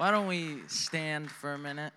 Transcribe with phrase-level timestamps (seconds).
[0.00, 1.92] Why don't we stand for a minute?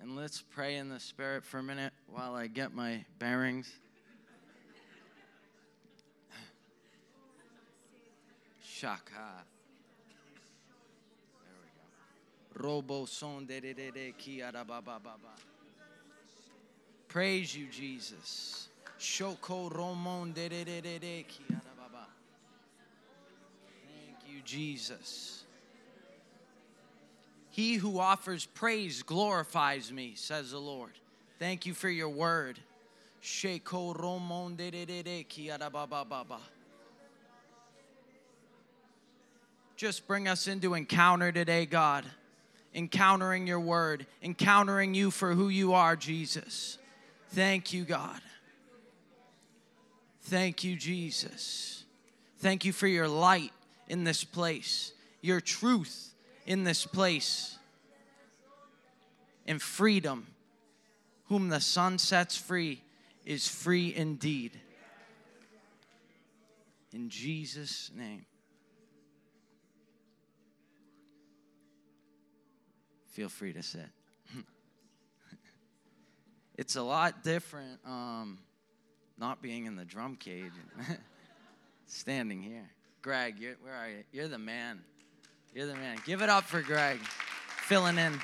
[0.00, 3.70] And let's pray in the Spirit for a minute while I get my bearings.
[8.78, 9.44] Shaka.
[11.42, 12.68] There we go.
[12.68, 15.34] Robo son de de de de ki ara ba ba ba ba.
[17.08, 18.68] Praise you, Jesus.
[19.00, 22.06] Shoko romon de de de de de ki ara ba ba.
[23.82, 25.44] Thank you, Jesus.
[27.50, 30.92] He who offers praise glorifies me, says the Lord.
[31.40, 32.60] Thank you for your word.
[33.24, 36.38] Sheko romon de de de de ki ara ba ba ba ba.
[39.78, 42.04] Just bring us into encounter today, God.
[42.74, 46.78] Encountering your word, encountering you for who you are, Jesus.
[47.28, 48.20] Thank you, God.
[50.22, 51.84] Thank you, Jesus.
[52.38, 53.52] Thank you for your light
[53.86, 56.12] in this place, your truth
[56.44, 57.56] in this place,
[59.46, 60.26] and freedom.
[61.28, 62.82] Whom the Son sets free
[63.24, 64.58] is free indeed.
[66.92, 68.24] In Jesus' name.
[73.18, 73.88] Feel free to sit.
[76.56, 78.38] it's a lot different um,
[79.18, 80.52] not being in the drum cage,
[81.88, 82.70] standing here.
[83.02, 84.04] Greg, you're, where are you?
[84.12, 84.78] You're the man.
[85.52, 85.96] You're the man.
[86.06, 87.00] Give it up for Greg,
[87.66, 88.20] filling in.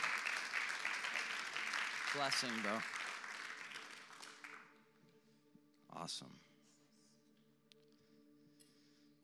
[2.15, 2.79] Blessing, bro.
[5.93, 6.37] Awesome.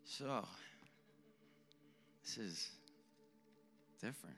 [0.05, 0.45] So,
[2.25, 2.71] this is
[4.03, 4.35] different.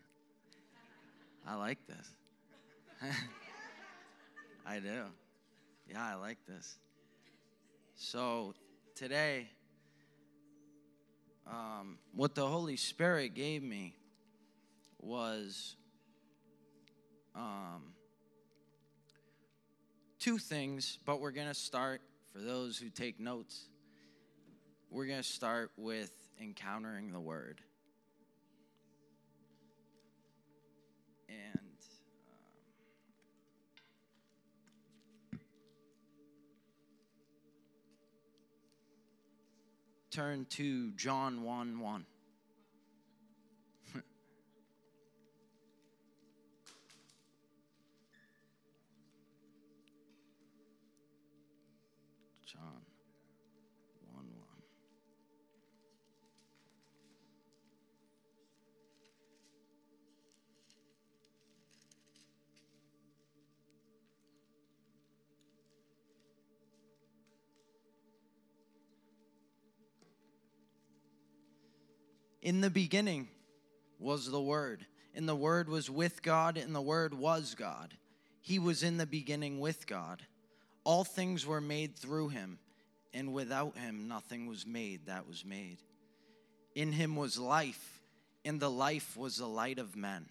[1.47, 2.08] I like this.
[4.66, 5.04] I do.
[5.88, 6.78] Yeah, I like this.
[7.97, 8.54] So,
[8.94, 9.48] today,
[11.47, 13.97] um, what the Holy Spirit gave me
[15.00, 15.76] was
[17.34, 17.94] um,
[20.19, 22.00] two things, but we're going to start,
[22.32, 23.69] for those who take notes,
[24.91, 27.60] we're going to start with encountering the Word.
[31.32, 31.59] And
[35.32, 35.41] um,
[40.10, 42.06] turn to John 1 1.
[72.42, 73.28] In the beginning
[74.00, 77.94] was the Word, and the Word was with God, and the Word was God.
[78.41, 80.22] He was in the beginning with God.
[80.82, 82.58] All things were made through him,
[83.14, 85.78] and without him nothing was made that was made.
[86.75, 88.03] In him was life,
[88.44, 90.26] and the life was the light of men.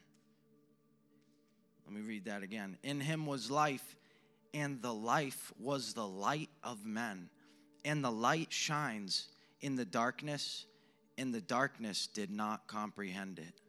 [1.86, 2.78] Let me read that again.
[2.84, 3.96] In him was life,
[4.54, 7.30] and the life was the light of men.
[7.86, 9.28] And the light shines
[9.62, 10.66] in the darkness,
[11.18, 13.62] and the darkness did not comprehend it.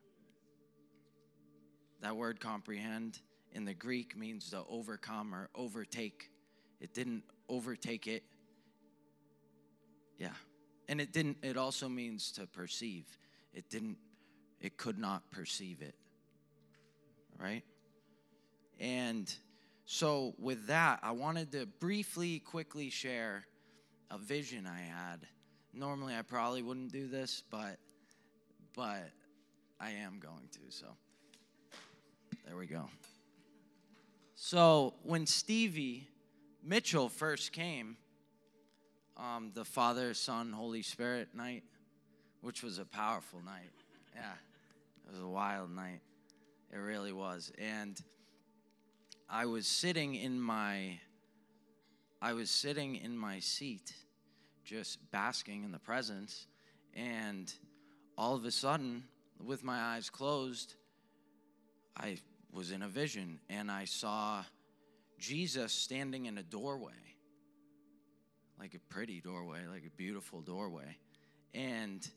[2.00, 3.20] That word comprehend
[3.53, 6.30] in the Greek means to overcome or overtake.
[6.80, 8.25] It didn't overtake it.
[10.19, 10.32] Yeah.
[10.88, 13.06] And it didn't it also means to perceive.
[13.54, 13.98] It didn't
[14.60, 15.94] it could not perceive it.
[17.38, 17.62] Right?
[18.80, 19.32] And
[19.84, 23.47] so with that, I wanted to briefly quickly share
[24.10, 25.27] a vision I had.
[25.74, 27.78] Normally I probably wouldn't do this, but
[28.74, 29.10] but
[29.80, 30.60] I am going to.
[30.71, 30.86] So
[32.47, 32.89] there we go.
[34.34, 36.09] So when Stevie
[36.63, 37.97] Mitchell first came,
[39.16, 41.65] um, the Father, Son, Holy Spirit night,
[42.41, 43.71] which was a powerful night.
[44.15, 44.33] Yeah,
[45.07, 46.01] it was a wild night.
[46.72, 47.53] It really was.
[47.59, 48.01] And
[49.28, 51.01] I was sitting in my
[52.21, 53.95] I was sitting in my seat
[54.64, 56.47] just basking in the presence
[56.94, 57.53] and
[58.16, 59.04] all of a sudden
[59.44, 60.74] with my eyes closed
[61.97, 62.18] I
[62.53, 64.44] was in a vision and I saw
[65.18, 66.92] Jesus standing in a doorway.
[68.59, 70.97] like a pretty doorway, like a beautiful doorway.
[71.53, 72.09] And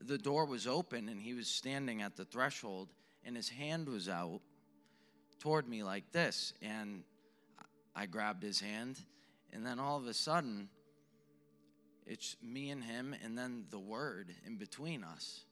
[0.00, 2.88] the door was open, and he was standing at the threshold,
[3.24, 4.40] and his hand was out
[5.38, 6.52] toward me like this.
[6.60, 7.04] And
[7.94, 9.00] I grabbed his hand,
[9.52, 10.68] and then all of a sudden,
[12.08, 15.44] it's me and him, and then the word in between us,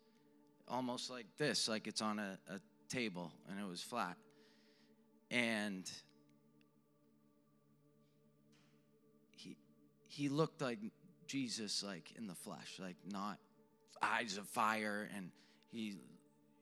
[0.66, 2.58] almost like this, like it's on a, a
[2.88, 4.16] table, and it was flat.
[5.30, 5.90] And
[9.30, 9.58] he
[10.08, 10.78] he looked like
[11.26, 13.38] Jesus, like in the flesh, like not
[14.00, 15.30] eyes of fire, and
[15.70, 15.96] he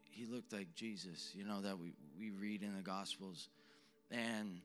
[0.02, 3.48] he looked like Jesus, you know, that we, we read in the Gospels.
[4.10, 4.60] And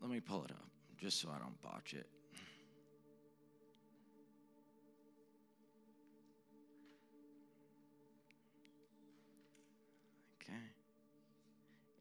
[0.00, 2.06] let me pull it up just so I don't botch it.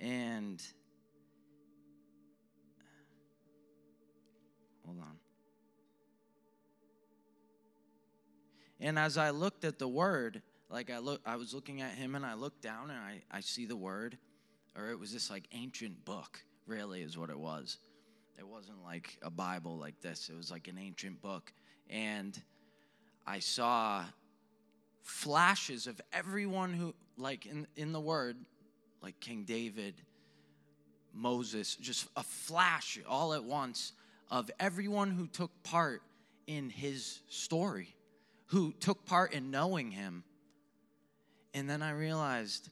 [0.04, 0.62] And
[4.86, 5.16] hold on.
[8.82, 12.16] And as I looked at the word, like I look I was looking at him
[12.16, 14.18] and I looked down and I, I see the word,
[14.76, 17.78] or it was this like ancient book, really is what it was.
[18.38, 20.28] It wasn't like a Bible like this.
[20.28, 21.54] It was like an ancient book.
[21.90, 22.38] And
[23.26, 24.04] I saw
[25.02, 28.36] flashes of everyone who like in, in the word,
[29.04, 29.96] like King David,
[31.14, 33.92] Moses, just a flash all at once
[34.32, 36.02] of everyone who took part
[36.48, 37.94] in his story,
[38.48, 40.24] who took part in knowing him.
[41.54, 42.70] And then I realized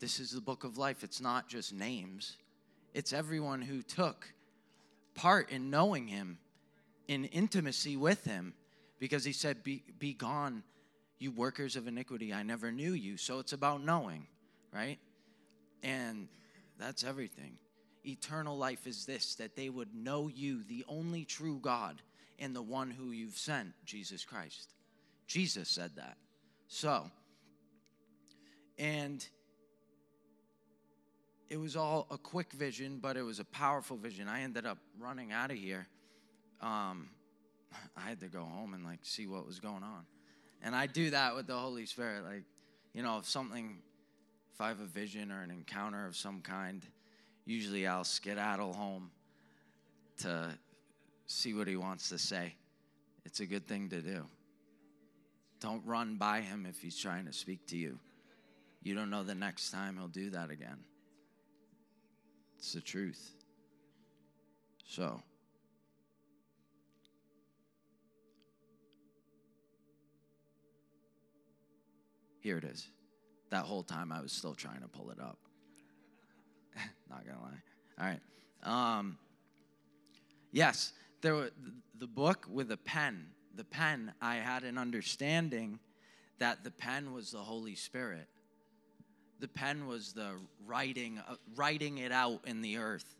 [0.00, 1.04] this is the book of life.
[1.04, 2.36] It's not just names,
[2.92, 4.32] it's everyone who took
[5.14, 6.38] part in knowing him,
[7.06, 8.52] in intimacy with him,
[8.98, 10.64] because he said, Be, be gone,
[11.18, 12.34] you workers of iniquity.
[12.34, 13.16] I never knew you.
[13.16, 14.26] So it's about knowing,
[14.72, 14.98] right?
[15.82, 16.28] And
[16.78, 17.58] that's everything.
[18.04, 22.00] Eternal life is this that they would know you, the only true God,
[22.38, 24.72] and the one who you've sent, Jesus Christ.
[25.26, 26.16] Jesus said that.
[26.68, 27.10] So,
[28.78, 29.26] and
[31.50, 34.28] it was all a quick vision, but it was a powerful vision.
[34.28, 35.86] I ended up running out of here.
[36.60, 37.08] Um,
[37.96, 40.06] I had to go home and like see what was going on.
[40.62, 42.24] And I do that with the Holy Spirit.
[42.24, 42.44] Like,
[42.92, 43.78] you know, if something,
[44.58, 46.84] if I have a vision or an encounter of some kind,
[47.44, 49.12] usually I'll skedaddle home
[50.22, 50.48] to
[51.28, 52.56] see what he wants to say.
[53.24, 54.26] It's a good thing to do.
[55.60, 58.00] Don't run by him if he's trying to speak to you.
[58.82, 60.78] You don't know the next time he'll do that again.
[62.58, 63.30] It's the truth.
[64.88, 65.22] So,
[72.40, 72.88] here it is.
[73.50, 75.38] That whole time I was still trying to pull it up.
[77.10, 78.00] Not gonna lie.
[78.00, 78.20] All right.
[78.62, 79.18] Um,
[80.52, 80.92] yes,
[81.22, 81.50] there were
[81.98, 83.26] the book with a pen.
[83.54, 85.78] The pen, I had an understanding
[86.38, 88.28] that the pen was the Holy Spirit
[89.40, 90.32] the pen was the
[90.66, 93.16] writing, uh, writing it out in the earth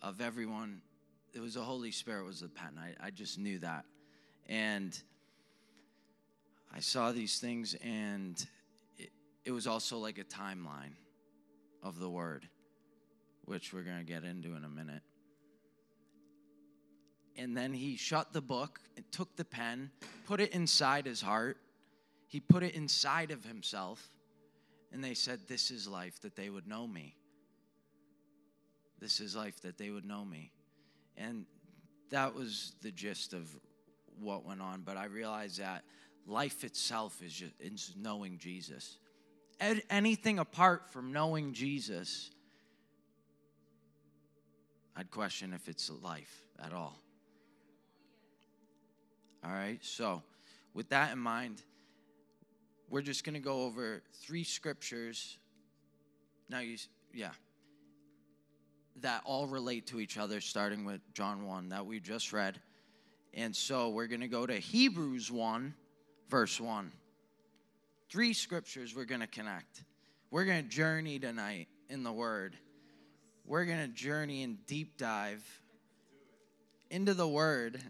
[0.00, 0.80] of everyone.
[1.32, 2.78] It was the Holy Spirit was the pen.
[2.78, 3.84] I, I just knew that.
[4.48, 4.96] And
[6.72, 8.44] I saw these things, and
[9.44, 10.94] it, was also like a timeline
[11.82, 12.48] of the word,
[13.44, 15.02] which we're going to get into in a minute.
[17.36, 18.80] And then he shut the book
[19.14, 19.90] took the pen,
[20.26, 21.56] put it inside his heart.
[22.26, 24.10] He put it inside of himself
[24.92, 27.14] and they said, This is life, that they would know me.
[29.00, 30.50] This is life, that they would know me.
[31.16, 31.46] And
[32.10, 33.48] that was the gist of
[34.18, 34.82] what went on.
[34.82, 35.84] But I realized that
[36.26, 38.98] life itself is just is knowing Jesus.
[39.60, 42.30] Anything apart from knowing Jesus,
[44.96, 46.98] I'd question if it's life at all.
[49.44, 50.22] All right, so
[50.72, 51.62] with that in mind,
[52.88, 55.38] we're just going to go over three scriptures.
[56.48, 56.76] Now, you,
[57.12, 57.30] yeah,
[59.00, 62.60] that all relate to each other, starting with John 1 that we just read.
[63.32, 65.74] And so we're going to go to Hebrews 1,
[66.28, 66.92] verse 1.
[68.10, 69.82] Three scriptures we're going to connect.
[70.30, 72.56] We're going to journey tonight in the Word.
[73.44, 75.44] We're going to journey and deep dive
[76.90, 77.80] into the Word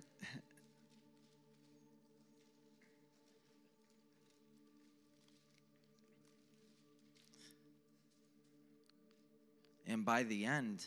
[9.94, 10.85] And by the end,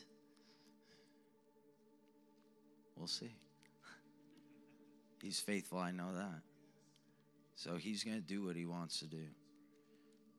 [2.96, 3.32] we'll see.
[5.22, 6.42] He's faithful, I know that.
[7.58, 9.26] So he's going to do what he wants to do.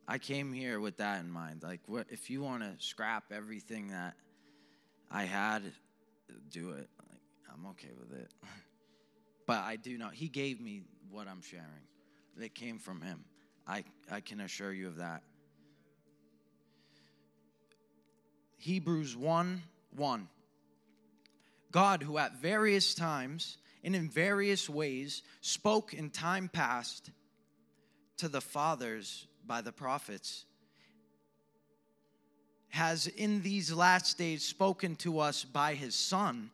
[0.06, 1.64] I came here with that in mind.
[1.64, 4.14] Like, what, if you want to scrap everything that
[5.10, 5.64] I had,
[6.52, 6.88] do it.
[7.10, 7.20] Like,
[7.52, 8.30] I'm okay with it.
[9.46, 11.64] But I do know He gave me what I'm sharing.
[12.38, 13.24] It came from Him.
[13.66, 15.22] I, I can assure you of that.
[18.58, 19.62] Hebrews 1
[19.96, 20.28] 1.
[21.72, 27.10] God, who at various times and in various ways spoke in time past
[28.18, 30.44] to the fathers by the prophets,
[32.70, 36.50] has in these last days spoken to us by his Son,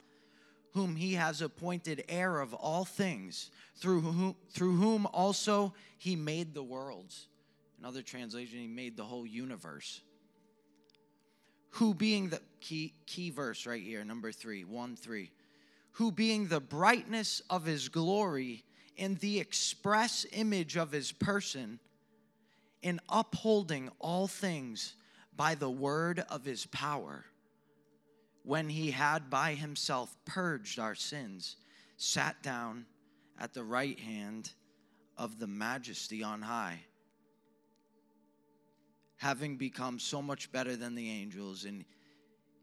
[0.72, 6.54] whom he has appointed heir of all things, through whom, through whom also he made
[6.54, 7.28] the worlds.
[7.80, 10.00] Another translation, he made the whole universe.
[11.70, 15.32] Who being the key, key verse right here, number three, one, three.
[15.94, 18.64] Who being the brightness of his glory
[18.96, 21.80] and the express image of his person,
[22.82, 24.94] in upholding all things
[25.36, 27.24] by the word of his power
[28.42, 31.56] when he had by himself purged our sins,
[31.96, 32.84] sat down
[33.40, 34.52] at the right hand
[35.16, 36.80] of the majesty on high,
[39.16, 41.84] having become so much better than the angels, and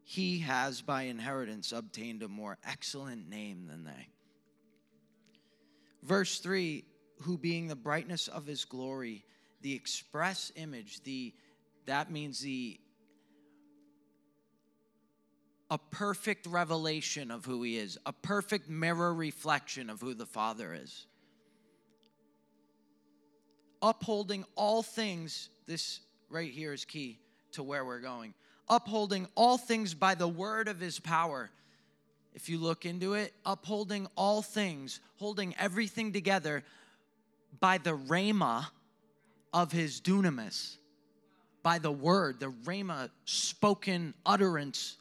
[0.03, 4.07] he has by inheritance obtained a more excellent name than they.
[6.03, 6.83] Verse 3
[7.21, 9.23] Who being the brightness of his glory,
[9.61, 11.33] the express image, the
[11.85, 12.79] that means the
[15.69, 20.73] a perfect revelation of who he is, a perfect mirror reflection of who the Father
[20.73, 21.05] is.
[23.81, 27.19] Upholding all things, this right here is key
[27.53, 28.33] to where we're going.
[28.69, 31.49] Upholding all things by the word of his power.
[32.33, 36.63] If you look into it, upholding all things, holding everything together
[37.59, 38.67] by the rhema
[39.53, 40.77] of his dunamis,
[41.63, 44.97] by the word, the rhema spoken utterance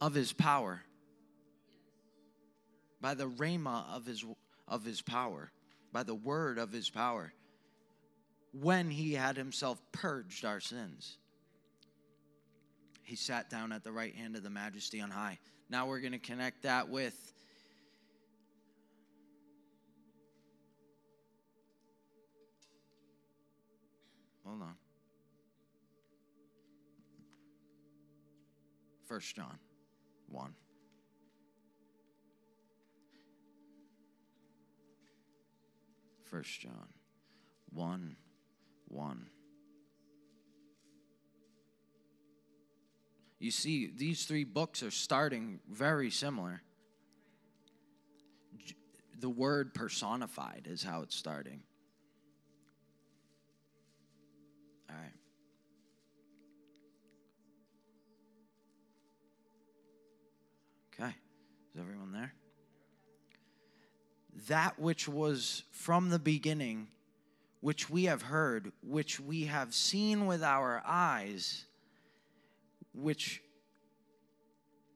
[0.00, 0.82] of his power,
[3.00, 4.24] by the rhema of his,
[4.66, 5.52] of his power,
[5.92, 7.32] by the word of his power,
[8.52, 11.18] when he had himself purged our sins.
[13.10, 15.40] He sat down at the right hand of the majesty on high.
[15.68, 17.16] Now we're going to connect that with
[24.46, 24.74] Hold on.
[29.08, 29.58] First John.
[30.28, 30.54] 1.
[36.30, 36.86] First John
[37.72, 38.16] 1
[38.86, 39.26] 1.
[43.40, 46.60] You see, these three books are starting very similar.
[49.18, 51.62] The word personified is how it's starting.
[54.90, 55.12] All right.
[60.94, 61.14] Okay.
[61.74, 62.34] Is everyone there?
[64.48, 66.88] That which was from the beginning,
[67.60, 71.64] which we have heard, which we have seen with our eyes,
[72.92, 73.42] which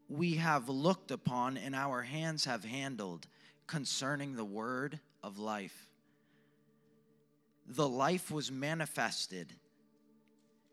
[0.08, 3.26] we have looked upon and our hands have handled
[3.66, 5.88] concerning the word of life.
[7.66, 9.52] The life was manifested,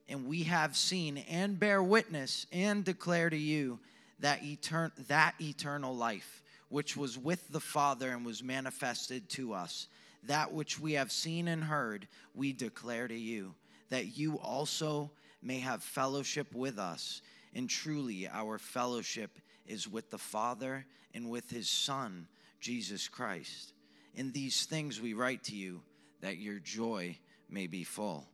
[0.10, 3.80] and we have seen and bear witness and declare to you
[4.20, 9.88] that, etern- that eternal life, which was with the Father and was manifested to us.
[10.24, 13.56] That which we have seen and heard, we declare to you,
[13.90, 17.22] that you also may have fellowship with us.
[17.54, 22.28] And truly, our fellowship is with the Father and with his Son,
[22.60, 23.74] Jesus Christ.
[24.16, 25.82] In these things we write to you,
[26.22, 27.18] that your joy
[27.50, 28.28] may be full.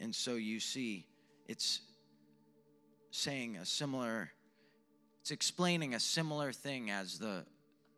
[0.00, 1.06] And so you see,
[1.46, 1.80] it's
[3.10, 4.30] saying a similar
[5.28, 7.44] it's explaining a similar thing as the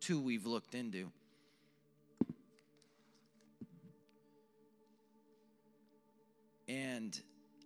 [0.00, 1.12] two we've looked into.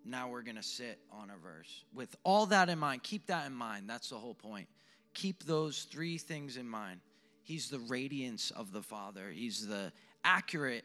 [0.04, 1.84] Now we're going to sit on a verse.
[1.94, 3.88] With all that in mind, keep that in mind.
[3.88, 4.68] That's the whole point.
[5.14, 7.00] Keep those three things in mind.
[7.42, 9.30] He's the radiance of the Father.
[9.30, 9.92] He's the
[10.24, 10.84] accurate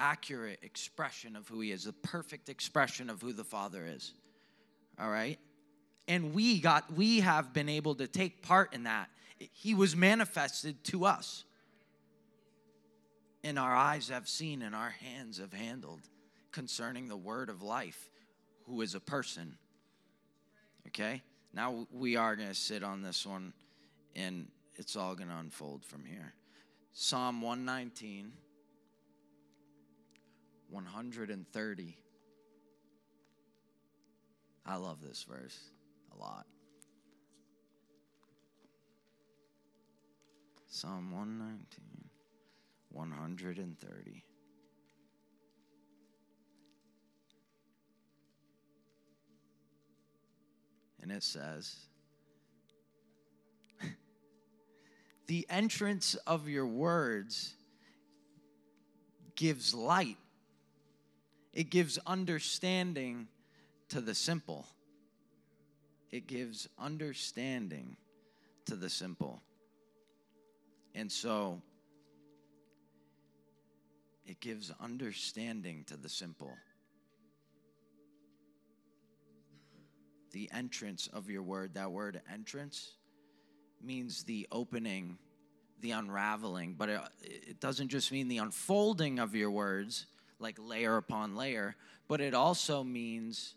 [0.00, 4.12] accurate expression of who he is, the perfect expression of who the Father is.
[5.00, 5.38] All right?
[6.08, 10.82] and we got we have been able to take part in that he was manifested
[10.82, 11.44] to us
[13.44, 16.00] and our eyes have seen and our hands have handled
[16.50, 18.10] concerning the word of life
[18.68, 19.56] who is a person
[20.86, 21.22] okay
[21.52, 23.52] now we are going to sit on this one
[24.14, 26.34] and it's all going to unfold from here
[26.92, 28.32] psalm 119
[30.70, 31.96] 130
[34.66, 35.58] i love this verse
[36.14, 36.46] a lot.
[40.66, 42.10] Psalm 119,
[42.90, 44.24] 130.
[51.08, 51.74] And it says,
[55.26, 57.54] The entrance of your words
[59.34, 60.18] gives light,
[61.54, 63.26] it gives understanding
[63.88, 64.66] to the simple.
[66.10, 67.96] It gives understanding
[68.66, 69.40] to the simple.
[70.94, 71.62] And so
[74.26, 76.54] it gives understanding to the simple.
[80.32, 82.92] The entrance of your word, that word entrance
[83.82, 85.18] means the opening,
[85.80, 90.06] the unraveling, but it, it doesn't just mean the unfolding of your words,
[90.38, 91.76] like layer upon layer,
[92.08, 93.54] but it also means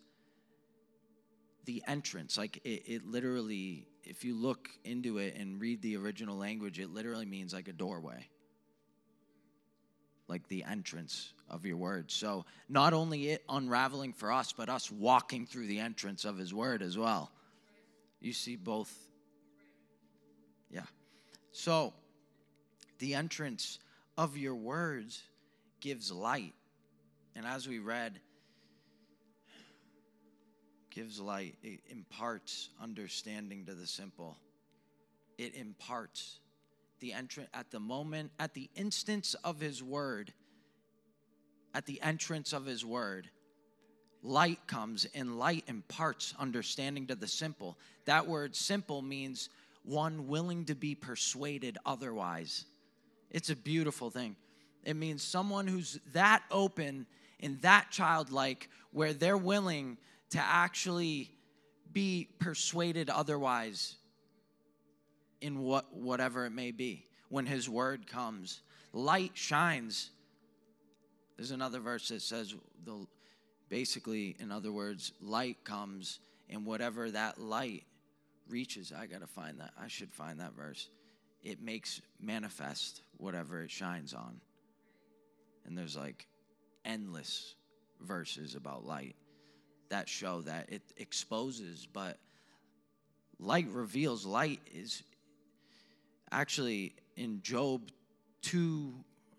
[1.65, 2.37] the entrance.
[2.37, 6.89] Like it, it literally, if you look into it and read the original language, it
[6.89, 8.27] literally means like a doorway.
[10.31, 12.09] Like the entrance of your word.
[12.09, 16.53] So not only it unraveling for us, but us walking through the entrance of his
[16.53, 17.29] word as well.
[18.21, 18.97] You see both.
[20.69, 20.85] Yeah.
[21.51, 21.91] So
[22.99, 23.79] the entrance
[24.17, 25.21] of your words
[25.81, 26.53] gives light.
[27.35, 28.17] And as we read,
[30.91, 34.37] gives light, it imparts understanding to the simple.
[35.37, 36.39] It imparts
[37.01, 40.31] the entrance at the moment, at the instance of his word,
[41.73, 43.29] at the entrance of his word,
[44.23, 47.77] light comes and light imparts understanding to the simple.
[48.05, 49.49] That word simple means
[49.83, 52.65] one willing to be persuaded otherwise.
[53.31, 54.35] It's a beautiful thing.
[54.83, 57.07] It means someone who's that open
[57.39, 59.97] and that childlike where they're willing
[60.31, 61.31] to actually
[61.91, 63.95] be persuaded otherwise
[65.41, 67.05] in what whatever it may be.
[67.29, 68.61] When his word comes
[68.93, 70.11] light shines.
[71.37, 72.53] There's another verse that says
[72.85, 73.07] the
[73.69, 77.85] basically in other words light comes and whatever that light
[78.49, 80.89] reaches i got to find that i should find that verse.
[81.41, 84.41] It makes manifest whatever it shines on.
[85.65, 86.27] And there's like
[86.85, 87.55] endless
[88.01, 89.15] verses about light
[89.89, 92.17] that show that it exposes, but
[93.39, 94.25] light reveals.
[94.25, 95.03] Light is
[96.31, 97.89] actually in Job
[98.43, 98.93] 2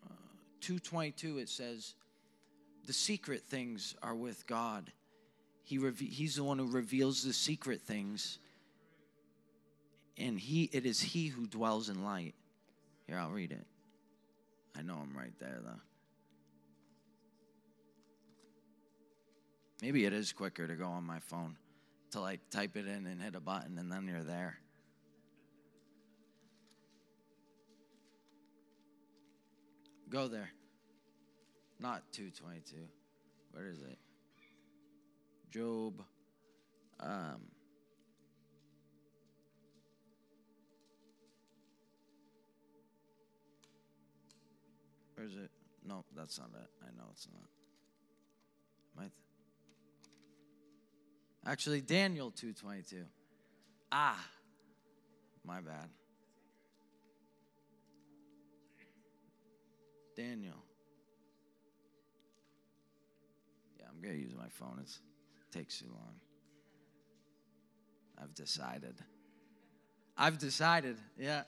[0.04, 0.14] uh,
[0.60, 1.94] 222 it says
[2.86, 4.92] the secret things are with God.
[5.64, 8.38] He reve- he's the one who reveals the secret things.
[10.18, 12.34] And he it is he who dwells in light.
[13.06, 13.66] Here I'll read it.
[14.76, 15.80] I know I'm right there though.
[19.80, 21.56] Maybe it is quicker to go on my phone
[22.12, 24.58] to like type it in and hit a button and then you're there.
[30.12, 30.50] Go there.
[31.80, 32.76] Not 222.
[33.52, 33.98] Where is it?
[35.50, 36.02] Job.
[37.00, 37.40] Um,
[45.14, 45.50] where is it?
[45.86, 46.68] No, that's not it.
[46.82, 47.48] I know it's not.
[48.98, 49.10] Th-
[51.46, 53.04] Actually, Daniel 2:22.
[53.90, 54.22] Ah,
[55.44, 55.88] my bad.
[60.16, 60.62] Daniel.
[63.78, 64.78] Yeah, I'm gonna use my phone.
[64.80, 65.00] It's,
[65.40, 66.14] it takes too long.
[68.20, 68.94] I've decided.
[70.16, 70.96] I've decided.
[71.18, 71.42] Yeah,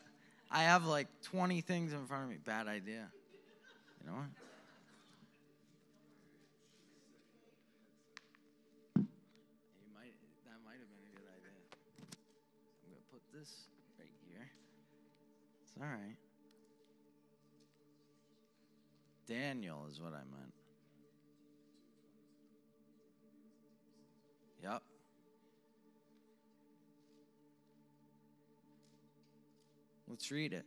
[0.50, 2.36] I have like 20 things in front of me.
[2.44, 3.06] Bad idea.
[4.00, 4.26] You know what?
[10.44, 11.58] That might have been a good idea.
[12.84, 13.66] I'm going to put this
[13.98, 14.46] right here.
[15.62, 16.23] It's all right.
[19.26, 20.52] Daniel is what I meant.
[24.62, 24.82] Yep.
[30.08, 30.64] Let's read it.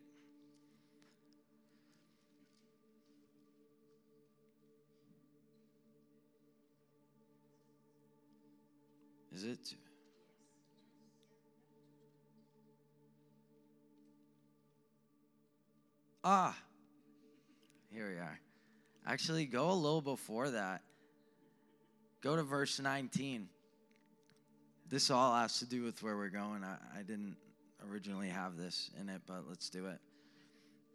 [9.31, 9.75] Is it?
[16.23, 16.57] Ah,
[17.91, 18.39] here we are.
[19.07, 20.81] Actually, go a little before that.
[22.21, 23.47] Go to verse 19.
[24.89, 26.65] This all has to do with where we're going.
[26.65, 27.37] I, I didn't
[27.89, 29.99] originally have this in it, but let's do it.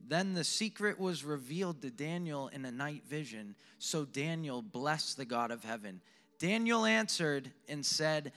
[0.07, 3.55] Then the secret was revealed to Daniel in a night vision.
[3.79, 6.03] So Daniel blessed the God of heaven.
[6.39, 8.33] Daniel answered and said,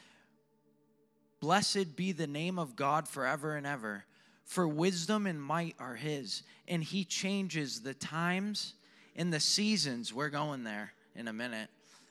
[1.42, 4.06] Blessed be the name of God forever and ever,
[4.46, 8.76] For wisdom and might are his, and he changes the times
[9.16, 10.14] and the seasons.
[10.14, 11.70] We're going there in a minute.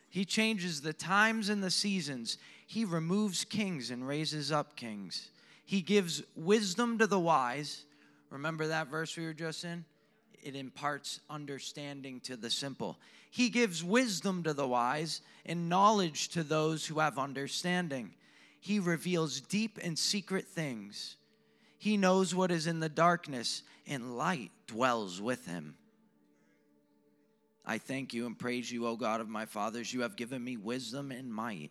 [0.09, 2.39] He changes the times and the seasons.
[2.67, 5.31] He removes kings and raises up kings.
[5.65, 7.85] He gives wisdom to the wise.
[8.31, 9.85] Remember that verse we were just in?
[10.43, 12.99] It imparts understanding to the simple.
[13.31, 18.15] He gives wisdom to the wise and knowledge to those who have understanding.
[18.61, 21.17] He reveals deep and secret things.
[21.79, 25.75] He knows what is in the darkness, and light dwells with him.
[27.67, 29.93] I thank you and praise you, O God of my fathers.
[29.93, 31.71] You have given me wisdom and might,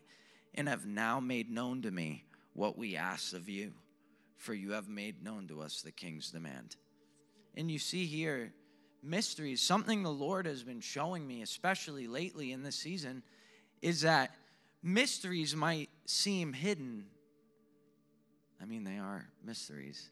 [0.56, 3.74] and have now made known to me what we ask of you,
[4.38, 6.76] for you have made known to us the king's demand.
[7.56, 8.54] And you see here,
[9.04, 13.22] mysteries, something the Lord has been showing me, especially lately in this season,
[13.82, 14.36] is that
[14.82, 17.06] mysteries might seem hidden.
[18.62, 20.10] I mean, they are mysteries.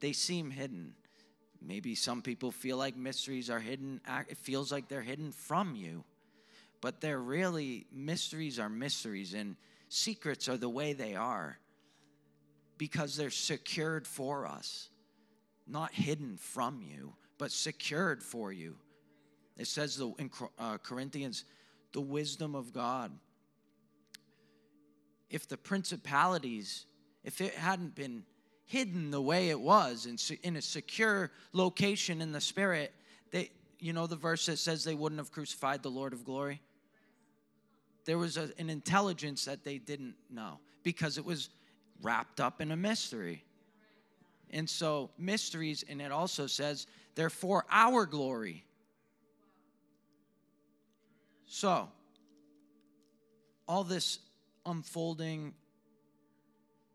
[0.00, 0.94] They seem hidden.
[1.66, 6.04] Maybe some people feel like mysteries are hidden, it feels like they're hidden from you.
[6.80, 9.56] But they're really, mysteries are mysteries, and
[9.88, 11.58] secrets are the way they are
[12.76, 14.90] because they're secured for us,
[15.66, 18.76] not hidden from you, but secured for you.
[19.56, 21.44] It says in uh, Corinthians,
[21.92, 23.12] the wisdom of God.
[25.30, 26.86] If the principalities,
[27.22, 28.24] if it hadn't been
[28.66, 32.92] hidden the way it was in, in a secure location in the spirit
[33.30, 36.60] they you know the verse that says they wouldn't have crucified the lord of glory?
[38.04, 41.50] There was a, an intelligence that they didn't know because it was
[42.02, 43.44] wrapped up in a mystery.
[44.50, 48.64] And so mysteries and it also says they're for our glory.
[51.46, 51.88] So
[53.66, 54.18] all this
[54.66, 55.54] unfolding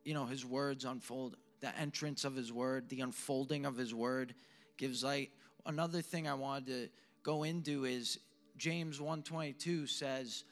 [0.03, 4.33] you know his words unfold the entrance of his word, the unfolding of his word
[4.77, 5.31] gives light.
[5.65, 6.89] Another thing I wanted to
[7.23, 8.19] go into is
[8.57, 10.43] James 122 says,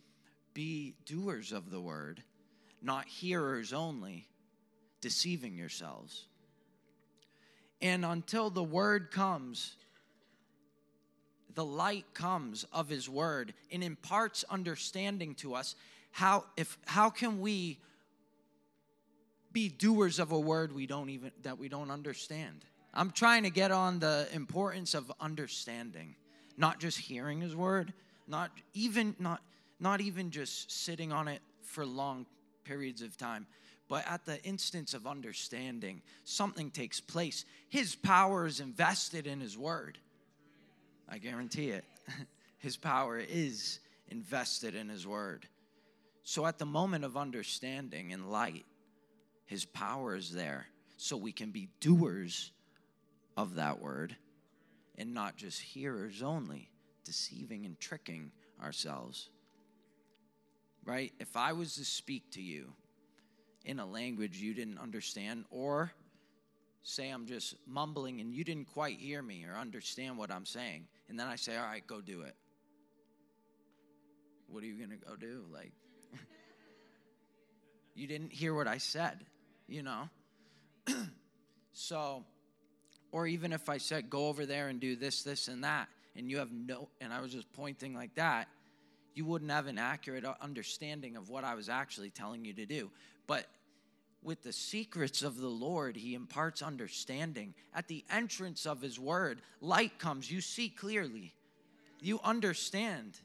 [0.53, 2.23] "Be doers of the word,
[2.81, 4.29] not hearers only,
[5.01, 6.27] deceiving yourselves."
[7.81, 9.75] And until the word comes,
[11.53, 15.75] the light comes of his word and imparts understanding to us
[16.11, 17.79] how if how can we
[19.57, 22.63] be doers of a word we don't even that we don't understand.
[22.93, 26.13] I'm trying to get on the importance of understanding,
[26.57, 27.91] not just hearing his word,
[28.27, 29.41] not even not
[29.79, 32.27] not even just sitting on it for long
[32.65, 33.47] periods of time,
[33.89, 37.43] but at the instance of understanding, something takes place.
[37.67, 39.97] His power is invested in his word.
[41.09, 41.83] I guarantee it.
[42.59, 45.47] His power is invested in his word.
[46.23, 48.65] So at the moment of understanding and light,
[49.47, 52.51] his power is there so we can be doers
[53.35, 54.15] of that word
[54.97, 56.69] and not just hearers only,
[57.05, 58.31] deceiving and tricking
[58.61, 59.29] ourselves.
[60.83, 61.13] Right?
[61.19, 62.73] If I was to speak to you
[63.63, 65.91] in a language you didn't understand, or
[66.83, 70.87] say I'm just mumbling and you didn't quite hear me or understand what I'm saying,
[71.07, 72.35] and then I say, All right, go do it.
[74.49, 75.43] What are you going to go do?
[75.53, 75.73] Like,
[77.95, 79.25] you didn't hear what I said
[79.67, 80.09] you know?
[81.73, 82.23] so,
[83.11, 86.29] or even if I said, go over there and do this, this, and that, and
[86.29, 88.47] you have no, and I was just pointing like that,
[89.13, 92.65] you wouldn't have an accurate uh, understanding of what I was actually telling you to
[92.65, 92.91] do.
[93.25, 93.47] But
[94.23, 97.53] with the secrets of the Lord, He imparts understanding.
[97.73, 100.29] At the entrance of His word, light comes.
[100.31, 101.33] You see clearly,
[101.99, 103.17] you understand.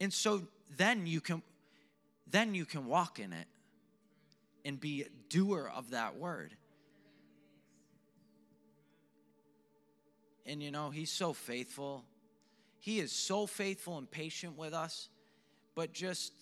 [0.00, 0.42] And so
[0.76, 1.42] then you can
[2.28, 3.46] then you can walk in it
[4.66, 6.52] and be a doer of that word.
[10.44, 12.04] And you know, he's so faithful.
[12.80, 15.08] He is so faithful and patient with us,
[15.76, 16.32] but just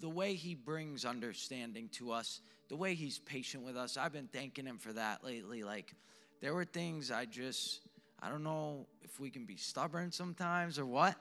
[0.00, 4.28] the way he brings understanding to us, the way he's patient with us, I've been
[4.32, 5.64] thanking him for that lately.
[5.64, 5.94] Like,
[6.40, 7.80] there were things I just,
[8.22, 11.16] I don't know if we can be stubborn sometimes or what,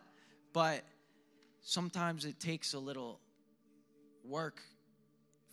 [0.54, 0.84] but
[1.62, 3.20] sometimes it takes a little
[4.24, 4.62] work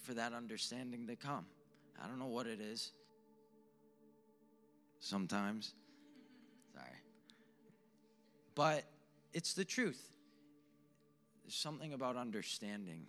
[0.02, 1.44] for that understanding to come.
[2.02, 2.92] I don't know what it is.
[4.98, 5.74] Sometimes.
[6.74, 6.86] Sorry.
[8.54, 8.84] But
[9.32, 10.02] it's the truth.
[11.44, 13.06] There's something about understanding,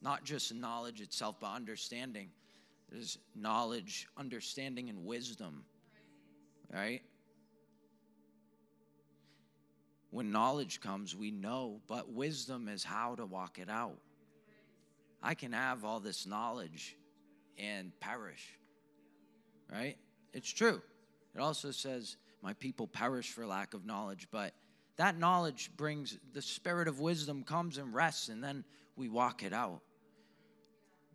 [0.00, 2.30] not just knowledge itself, but understanding.
[2.90, 5.64] There's knowledge, understanding, and wisdom,
[6.72, 7.02] right?
[10.10, 13.96] When knowledge comes, we know, but wisdom is how to walk it out.
[15.22, 16.96] I can have all this knowledge
[17.58, 18.58] and perish,
[19.70, 19.96] right?
[20.32, 20.82] It's true.
[21.34, 24.28] It also says, My people perish for lack of knowledge.
[24.30, 24.52] But
[24.96, 28.64] that knowledge brings the spirit of wisdom comes and rests, and then
[28.96, 29.80] we walk it out.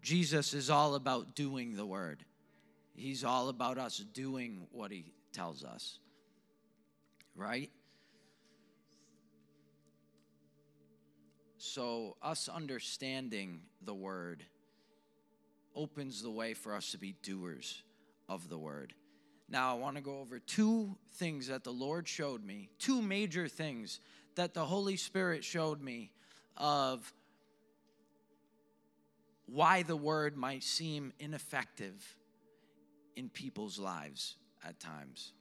[0.02, 2.24] Jesus is all about doing the word,
[2.96, 6.00] He's all about us doing what He tells us.
[7.36, 7.70] Right?
[11.78, 14.44] So, us understanding the word
[15.76, 17.84] opens the way for us to be doers
[18.28, 18.96] of the word.
[19.48, 23.48] Now, I want to go over two things that the Lord showed me, two major
[23.48, 24.00] things
[24.34, 26.10] that the Holy Spirit showed me
[26.56, 27.13] of
[29.46, 32.18] why the word might seem ineffective
[33.16, 34.36] in people's lives
[34.68, 35.32] at times.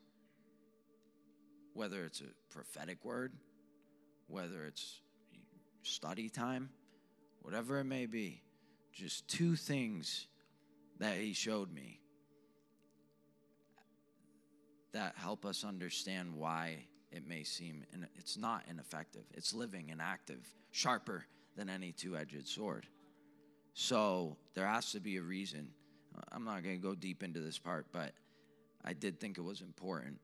[1.72, 3.32] Whether it's a prophetic word,
[4.26, 5.00] whether it's
[5.86, 6.70] study time,
[7.40, 8.42] whatever it may be,
[8.92, 10.26] just two things
[10.98, 12.00] that he showed me
[14.92, 16.78] that help us understand why
[17.12, 19.24] it may seem and it's not ineffective.
[19.34, 22.86] It's living and active, sharper than any two-edged sword.
[23.74, 25.68] So there has to be a reason.
[26.32, 28.12] I'm not going to go deep into this part, but
[28.84, 30.18] I did think it was important.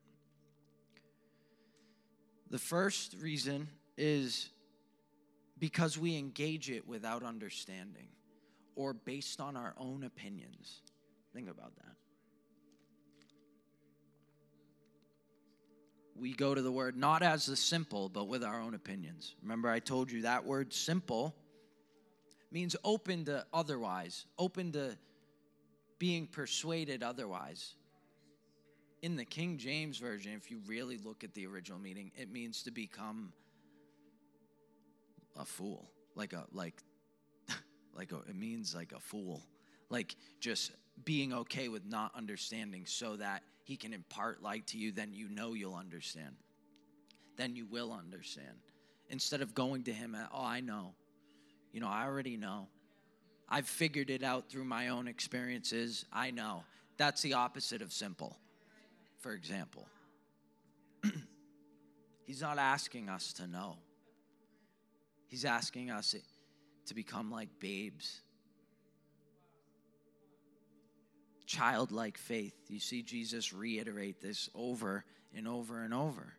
[2.48, 4.48] The first reason is
[5.62, 8.09] because we engage it without understanding
[8.75, 10.83] or based on our own opinions.
[11.33, 11.94] Think about that.
[16.16, 19.37] We go to the word not as the simple, but with our own opinions.
[19.40, 21.33] Remember, I told you that word simple
[22.51, 24.98] means open to otherwise, open to
[26.01, 27.77] being persuaded otherwise.
[29.01, 32.64] In the King James Version, if you really look at the original meaning, it means
[32.64, 33.33] to become
[35.37, 35.90] a fool.
[36.14, 36.75] Like a like
[37.95, 39.42] like a, it means like a fool.
[39.88, 40.73] Like just
[41.05, 45.29] being okay with not understanding so that he can impart light to you, then you
[45.29, 46.37] know you'll understand.
[47.37, 48.57] Then you will understand.
[49.09, 50.95] Instead of going to him, at, oh, I know.
[51.73, 52.68] You know, I already know.
[53.49, 56.05] I've figured it out through my own experiences.
[56.12, 56.64] I know.
[56.97, 58.38] That's the opposite of simple,
[59.18, 59.87] for example.
[62.27, 63.77] He's not asking us to know,
[65.33, 66.14] He's asking us
[66.88, 68.21] to become like babes.
[71.47, 72.53] Childlike faith.
[72.68, 76.35] You see Jesus reiterate this over and over and over.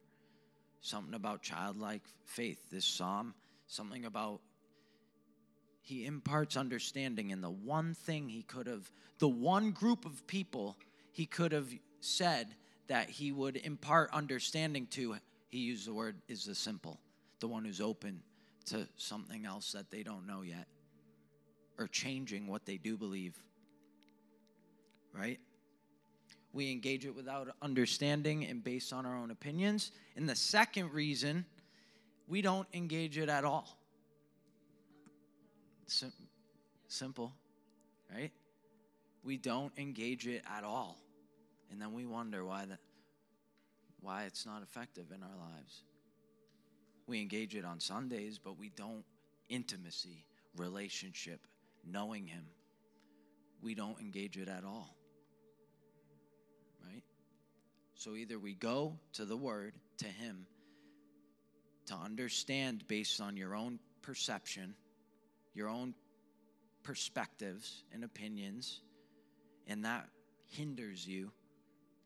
[0.82, 2.60] Something about childlike faith.
[2.70, 3.34] This psalm,
[3.66, 4.42] something about
[5.82, 10.78] he imparts understanding in the one thing he could have, the one group of people
[11.12, 12.54] he could have said
[12.90, 15.16] that he would impart understanding to.
[15.50, 17.00] He used the word is the simple,
[17.40, 18.22] the one who's open
[18.66, 20.68] to something else that they don't know yet
[21.78, 23.36] or changing what they do believe.
[25.14, 25.40] Right?
[26.54, 29.92] We engage it without understanding and based on our own opinions.
[30.16, 31.46] And the second reason,
[32.28, 33.78] we don't engage it at all.
[35.88, 36.14] Sim-
[36.88, 37.34] simple,
[38.12, 38.32] right?
[39.24, 40.98] We don't engage it at all.
[41.72, 42.80] And then we wonder why that
[44.02, 45.84] why it's not effective in our lives.
[47.08, 49.04] We engage it on Sundays, but we don't
[49.50, 51.42] intimacy, relationship,
[51.86, 52.46] knowing him.
[53.62, 54.96] We don't engage it at all.
[56.86, 57.04] Right?
[57.96, 60.46] So either we go to the word, to him,
[61.88, 64.76] to understand based on your own perception
[65.54, 65.94] your own
[66.84, 68.82] perspectives and opinions,
[69.68, 70.08] and that
[70.50, 71.32] hinders you.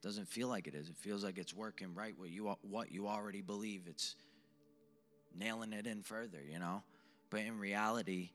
[0.03, 0.89] Doesn't feel like it is.
[0.89, 3.83] It feels like it's working right what you what you already believe.
[3.87, 4.15] It's
[5.37, 6.83] nailing it in further, you know.
[7.29, 8.31] But in reality,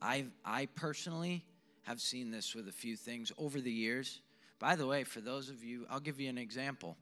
[0.00, 1.44] I I personally
[1.82, 4.20] have seen this with a few things over the years.
[4.58, 6.96] By the way, for those of you, I'll give you an example.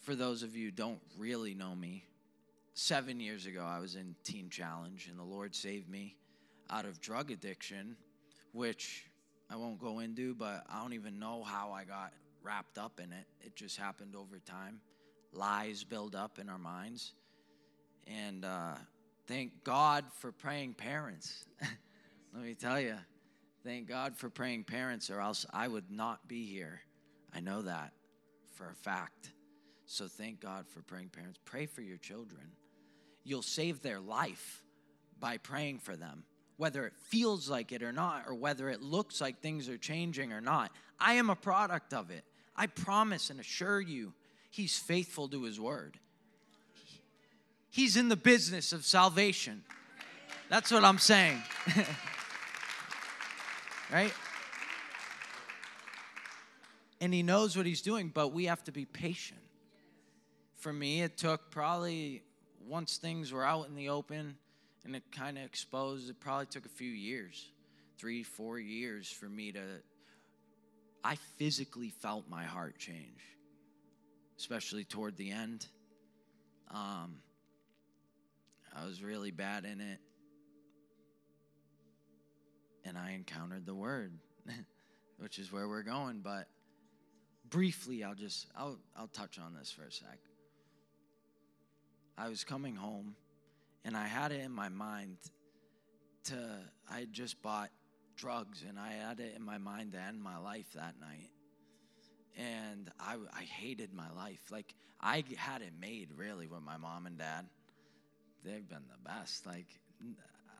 [0.00, 2.04] For those of you don't really know me,
[2.74, 6.16] seven years ago, I was in Teen Challenge, and the Lord saved me
[6.70, 7.96] out of drug addiction,
[8.52, 9.04] which
[9.50, 13.12] I won't go into, but I don't even know how I got wrapped up in
[13.12, 13.26] it.
[13.44, 14.80] It just happened over time.
[15.32, 17.12] Lies build up in our minds.
[18.06, 18.74] And uh,
[19.26, 21.44] thank God for praying parents.
[22.34, 22.96] Let me tell you,
[23.64, 26.80] thank God for praying parents, or else I would not be here.
[27.34, 27.92] I know that
[28.54, 29.30] for a fact.
[29.86, 31.38] So thank God for praying parents.
[31.44, 32.52] Pray for your children
[33.24, 34.62] you'll save their life
[35.18, 36.24] by praying for them,
[36.56, 40.32] whether it feels like it or not, or whether it looks like things are changing
[40.32, 40.72] or not.
[40.98, 42.24] I am a product of it.
[42.56, 44.12] I promise and assure you,
[44.50, 45.98] He's faithful to His word.
[47.70, 49.62] He's in the business of salvation.
[50.48, 51.40] That's what I'm saying.
[53.92, 54.12] right?
[57.00, 59.40] and he knows what he's doing, but we have to be patient.
[60.56, 62.22] For me, it took probably
[62.68, 64.36] once things were out in the open
[64.84, 67.50] and it kind of exposed, it probably took a few years,
[67.98, 69.60] three, four years for me to.
[71.02, 73.20] I physically felt my heart change,
[74.40, 75.66] especially toward the end.
[76.70, 77.16] Um,
[78.74, 79.98] I was really bad in it.
[82.86, 84.14] And I encountered the word,
[85.18, 86.20] which is where we're going.
[86.22, 86.48] But
[87.50, 90.18] briefly, I'll just I'll I'll touch on this for a sec.
[92.16, 93.16] I was coming home
[93.84, 95.18] and I had it in my mind
[96.24, 96.34] to
[96.90, 97.70] I had just bought
[98.16, 101.30] drugs and I had it in my mind to end my life that night.
[102.38, 104.40] And I I hated my life.
[104.50, 107.46] Like I had it made really with my mom and dad.
[108.44, 109.46] They've been the best.
[109.46, 109.66] Like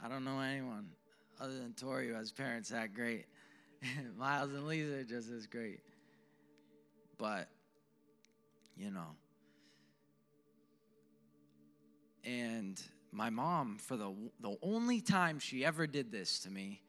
[0.02, 0.90] I don't know anyone
[1.40, 3.26] other than Tori who has parents that great.
[4.18, 5.80] Miles and Lisa are just as great.
[7.18, 7.48] But
[8.76, 9.14] you know,
[12.24, 12.80] and
[13.12, 16.82] my mom, for the, the only time she ever did this to me,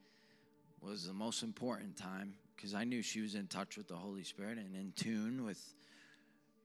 [0.80, 4.24] was the most important time because I knew she was in touch with the Holy
[4.24, 5.60] Spirit and in tune with,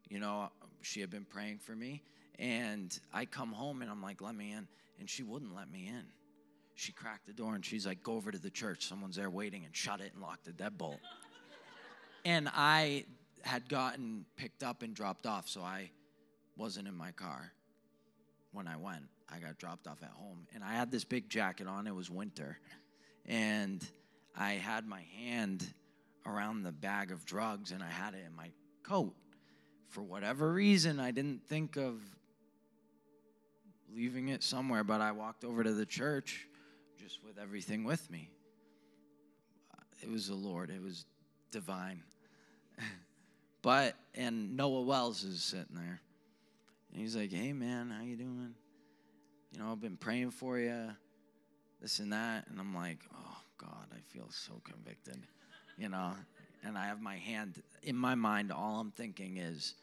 [0.10, 0.50] you know,
[0.82, 2.02] she had been praying for me.
[2.39, 4.67] And I come home and I'm like, let me in.
[5.00, 6.04] And she wouldn't let me in.
[6.76, 8.86] She cracked the door and she's like, go over to the church.
[8.86, 11.00] Someone's there waiting and shut it and lock the deadbolt.
[12.26, 13.06] and I
[13.41, 15.89] had gotten picked up and dropped off, so I
[16.56, 17.52] wasn't in my car
[18.52, 19.04] when I went.
[19.30, 20.47] I got dropped off at home.
[20.54, 22.58] And I had this big jacket on, it was winter.
[23.26, 23.86] And
[24.38, 25.73] I had my hand
[26.26, 28.52] around the bag of drugs and I had it in my
[28.84, 29.15] coat.
[29.89, 32.00] For whatever reason, I didn't think of
[33.95, 36.47] leaving it somewhere, but I walked over to the church
[37.02, 38.30] just with everything with me.
[39.73, 41.06] Uh, it was the Lord, it was
[41.52, 42.04] divine.
[43.62, 46.02] but, and Noah Wells is sitting there.
[46.91, 48.54] And he's like, hey, man, how you doing?
[49.54, 50.89] You know, I've been praying for you,
[51.82, 52.47] this and that.
[52.50, 55.20] And I'm like, oh, God, I feel so convicted,
[55.78, 56.13] you know?
[56.63, 59.76] And I have my hand in my mind, all I'm thinking is,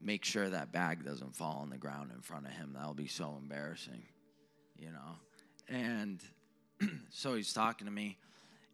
[0.00, 2.72] make sure that bag doesn't fall on the ground in front of him.
[2.74, 4.02] That'll be so embarrassing,
[4.76, 5.16] you know?
[5.68, 6.20] And
[7.10, 8.18] so he's talking to me,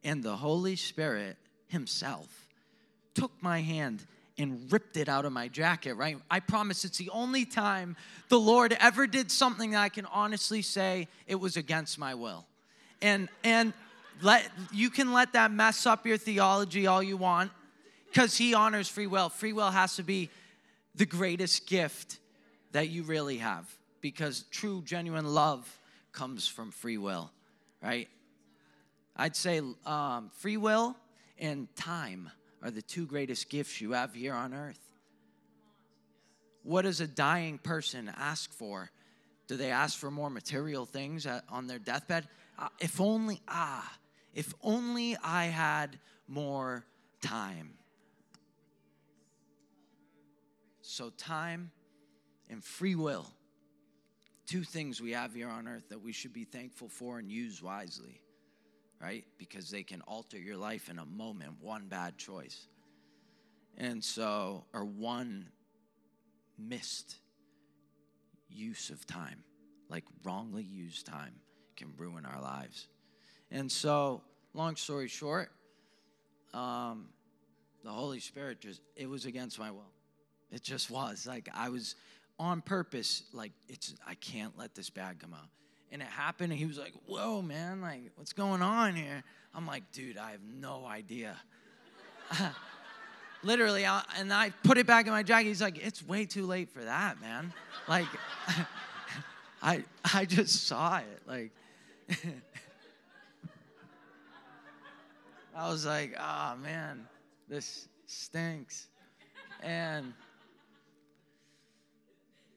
[0.04, 1.36] and the Holy Spirit
[1.68, 2.48] Himself
[3.14, 4.04] took my hand
[4.38, 6.16] and ripped it out of my jacket, right?
[6.30, 7.96] I promise it's the only time
[8.28, 12.46] the Lord ever did something that I can honestly say it was against my will.
[13.00, 13.72] And and
[14.22, 17.52] let you can let that mess up your theology all you want
[18.12, 19.28] cuz he honors free will.
[19.28, 20.30] Free will has to be
[20.94, 22.18] the greatest gift
[22.72, 23.66] that you really have
[24.00, 25.78] because true genuine love
[26.12, 27.30] comes from free will,
[27.82, 28.08] right?
[29.16, 30.96] I'd say um, free will
[31.38, 32.30] and time
[32.62, 34.80] are the two greatest gifts you have here on earth.
[36.62, 38.90] What does a dying person ask for?
[39.46, 42.28] Do they ask for more material things on their deathbed?
[42.80, 43.98] If only, ah,
[44.34, 46.84] if only I had more
[47.20, 47.74] time.
[50.82, 51.70] So, time
[52.48, 53.26] and free will,
[54.46, 57.62] two things we have here on earth that we should be thankful for and use
[57.62, 58.22] wisely
[59.00, 59.24] right?
[59.38, 62.66] Because they can alter your life in a moment, one bad choice.
[63.76, 65.50] And so, or one
[66.58, 67.16] missed
[68.48, 69.44] use of time,
[69.88, 71.34] like wrongly used time,
[71.78, 72.88] can ruin our lives.
[73.50, 74.20] And so,
[74.52, 75.50] long story short,
[76.52, 77.08] um,
[77.84, 79.92] the Holy Spirit just, it was against my will.
[80.50, 81.26] It just was.
[81.26, 81.94] Like, I was
[82.38, 85.48] on purpose, like, it's, I can't let this bag come out
[85.90, 89.22] and it happened and he was like whoa man like what's going on here
[89.54, 91.36] i'm like dude i have no idea
[93.42, 96.46] literally I, and i put it back in my jacket he's like it's way too
[96.46, 97.52] late for that man
[97.88, 98.06] like
[99.62, 101.52] i i just saw it like
[105.56, 107.06] i was like oh man
[107.48, 108.88] this stinks.
[109.62, 110.12] And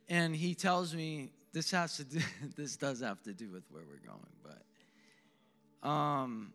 [0.09, 2.19] and he tells me this has to do
[2.55, 4.61] this does have to do with where we're going
[5.81, 6.53] but um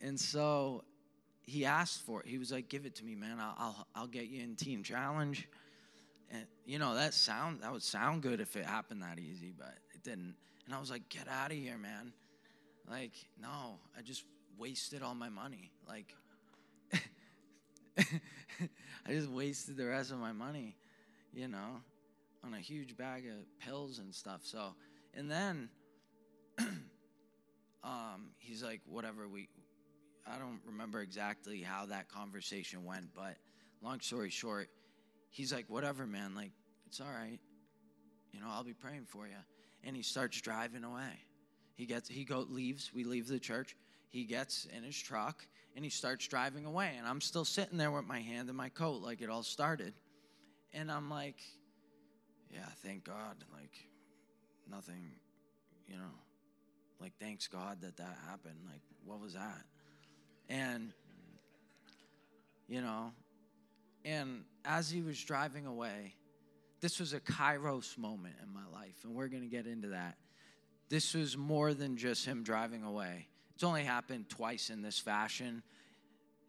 [0.00, 0.84] and so
[1.44, 2.26] he asked for it.
[2.28, 3.38] He was like give it to me man.
[3.40, 5.48] I'll i'll, I'll get you in Teen Challenge.
[6.30, 9.74] And you know that sound that would sound good if it happened that easy but
[10.06, 10.34] didn't
[10.64, 12.12] and i was like get out of here man
[12.90, 14.24] like no i just
[14.58, 16.14] wasted all my money like
[17.98, 20.76] i just wasted the rest of my money
[21.34, 21.82] you know
[22.46, 24.40] on a huge bag of pills and stuff.
[24.44, 24.74] So,
[25.14, 25.68] and then
[27.84, 29.48] um, he's like, whatever, we,
[30.26, 33.36] I don't remember exactly how that conversation went, but
[33.82, 34.68] long story short,
[35.30, 36.52] he's like, whatever, man, like,
[36.86, 37.40] it's all right.
[38.32, 39.34] You know, I'll be praying for you.
[39.86, 41.24] And he starts driving away.
[41.76, 43.76] He gets, he go, leaves, we leave the church.
[44.08, 46.92] He gets in his truck and he starts driving away.
[46.98, 49.94] And I'm still sitting there with my hand in my coat like it all started.
[50.74, 51.40] And I'm like,
[52.52, 53.36] yeah, thank God.
[53.52, 53.72] Like,
[54.70, 55.10] nothing,
[55.88, 56.14] you know,
[57.00, 58.58] like, thanks God that that happened.
[58.66, 59.62] Like, what was that?
[60.48, 60.92] And,
[62.68, 63.12] you know,
[64.04, 66.14] and as he was driving away,
[66.80, 70.16] this was a kairos moment in my life, and we're going to get into that.
[70.88, 73.28] This was more than just him driving away.
[73.54, 75.62] It's only happened twice in this fashion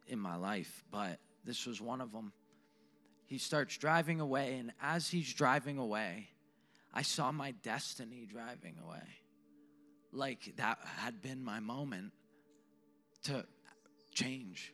[0.07, 2.33] in my life, but this was one of them.
[3.25, 6.29] He starts driving away, and as he's driving away,
[6.93, 9.03] I saw my destiny driving away.
[10.11, 12.11] Like that had been my moment
[13.23, 13.45] to
[14.13, 14.73] change.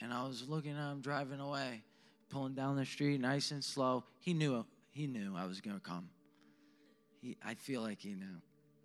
[0.00, 1.82] And I was looking at him driving away,
[2.30, 4.04] pulling down the street nice and slow.
[4.20, 6.08] He knew he knew I was gonna come.
[7.20, 8.40] He I feel like he knew.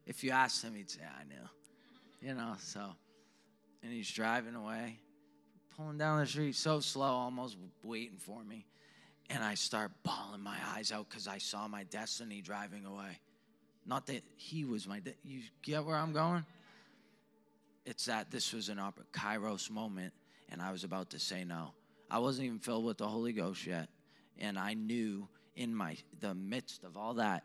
[0.05, 1.49] If you asked him, he'd say, I knew.
[2.27, 2.81] You know, so
[3.83, 4.97] and he's driving away,
[5.77, 8.65] pulling down the street so slow, almost waiting for me.
[9.29, 13.19] And I start bawling my eyes out because I saw my destiny driving away.
[13.85, 16.45] Not that he was my, de- you get where I'm going?
[17.85, 20.13] It's that this was an op- kairos moment
[20.49, 21.73] and I was about to say no.
[22.09, 23.89] I wasn't even filled with the Holy Ghost yet.
[24.37, 27.43] And I knew in my the midst of all that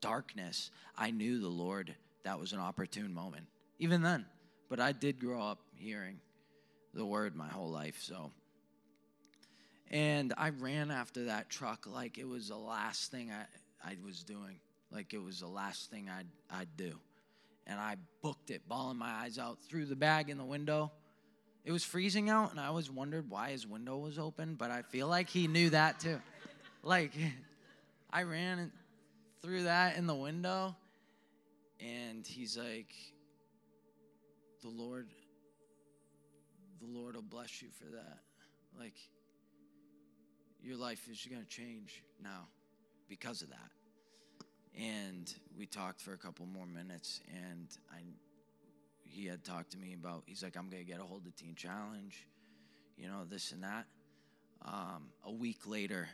[0.00, 1.94] darkness, I knew the Lord
[2.24, 3.46] that was an opportune moment.
[3.78, 4.26] Even then.
[4.68, 6.20] But I did grow up hearing
[6.92, 8.32] the word my whole life, so
[9.90, 13.44] and I ran after that truck like it was the last thing I,
[13.88, 14.60] I was doing.
[14.90, 16.98] Like it was the last thing I'd, I'd do.
[17.66, 20.92] And I booked it, bawling my eyes out, threw the bag in the window.
[21.68, 24.80] It was freezing out, and I always wondered why his window was open, but I
[24.80, 26.18] feel like he knew that too.
[26.82, 27.12] Like,
[28.10, 28.72] I ran
[29.42, 30.74] through that in the window,
[31.78, 32.94] and he's like,
[34.62, 35.08] The Lord,
[36.80, 38.20] the Lord will bless you for that.
[38.80, 38.96] Like,
[40.62, 42.46] your life is going to change now
[43.10, 43.70] because of that.
[44.74, 48.04] And we talked for a couple more minutes, and I,
[49.08, 50.24] he had talked to me about.
[50.26, 52.26] He's like, "I'm to get a hold of Teen Challenge,
[52.96, 53.86] you know, this and that."
[54.62, 56.08] Um, a week later,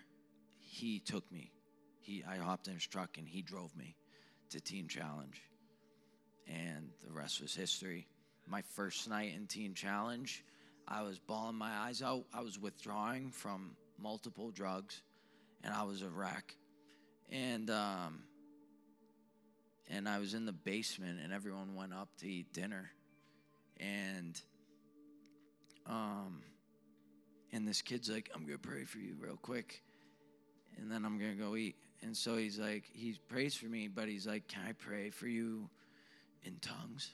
[0.58, 1.52] he took me.
[2.00, 3.96] He, I hopped in his truck, and he drove me
[4.50, 5.40] to Teen Challenge,
[6.46, 8.06] and the rest was history.
[8.46, 10.44] My first night in Teen Challenge,
[10.86, 12.24] I was bawling my eyes out.
[12.32, 15.02] I was withdrawing from multiple drugs,
[15.62, 16.54] and I was a wreck.
[17.30, 18.24] And um,
[19.90, 22.90] and I was in the basement, and everyone went up to eat dinner,
[23.78, 24.40] and
[25.86, 26.42] um,
[27.52, 29.82] and this kid's like, "I'm gonna pray for you real quick,
[30.78, 34.08] and then I'm gonna go eat." And so he's like, he prays for me, but
[34.08, 35.68] he's like, "Can I pray for you
[36.42, 37.10] in tongues?"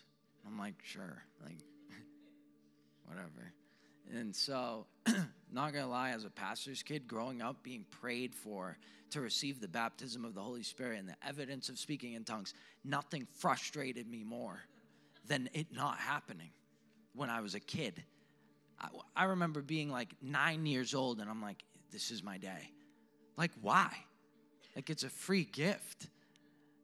[0.46, 1.58] I'm like, "Sure," like
[3.06, 3.52] whatever.
[4.12, 4.86] And so,
[5.52, 8.78] not gonna lie, as a pastor's kid growing up, being prayed for
[9.10, 12.54] to receive the baptism of the Holy Spirit and the evidence of speaking in tongues,
[12.84, 14.60] nothing frustrated me more
[15.26, 16.50] than it not happening
[17.14, 18.02] when I was a kid.
[18.80, 22.70] I, I remember being like nine years old, and I'm like, this is my day.
[23.36, 23.90] Like, why?
[24.76, 26.06] Like, it's a free gift.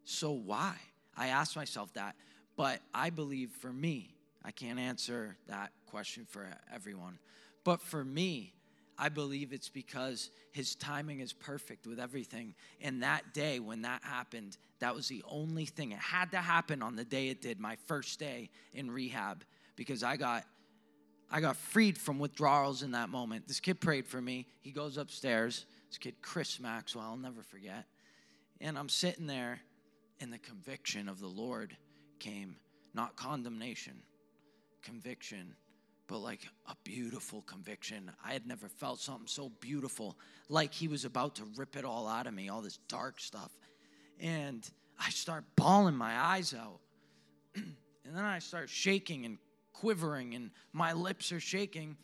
[0.04, 0.74] So, why?
[1.16, 2.16] I asked myself that.
[2.56, 4.14] But I believe for me,
[4.44, 7.18] I can't answer that question for everyone.
[7.64, 8.54] But for me,
[8.98, 12.54] I believe it's because his timing is perfect with everything.
[12.80, 15.92] And that day when that happened, that was the only thing.
[15.92, 19.44] It had to happen on the day it did, my first day in rehab,
[19.76, 20.44] because I got
[21.28, 23.48] I got freed from withdrawals in that moment.
[23.48, 24.46] This kid prayed for me.
[24.60, 25.66] He goes upstairs.
[25.88, 27.84] This kid, Chris Maxwell, I'll never forget.
[28.60, 29.60] And I'm sitting there,
[30.20, 31.76] and the conviction of the Lord
[32.20, 32.56] came,
[32.94, 33.94] not condemnation,
[34.82, 35.56] conviction
[36.06, 38.10] but like a beautiful conviction.
[38.24, 40.16] I had never felt something so beautiful,
[40.48, 43.50] like he was about to rip it all out of me, all this dark stuff.
[44.20, 46.80] And I start bawling my eyes out.
[47.54, 47.74] and
[48.14, 49.38] then I start shaking and
[49.72, 51.96] quivering, and my lips are shaking.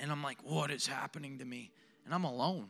[0.00, 1.72] And I'm like, what is happening to me?
[2.04, 2.68] And I'm alone.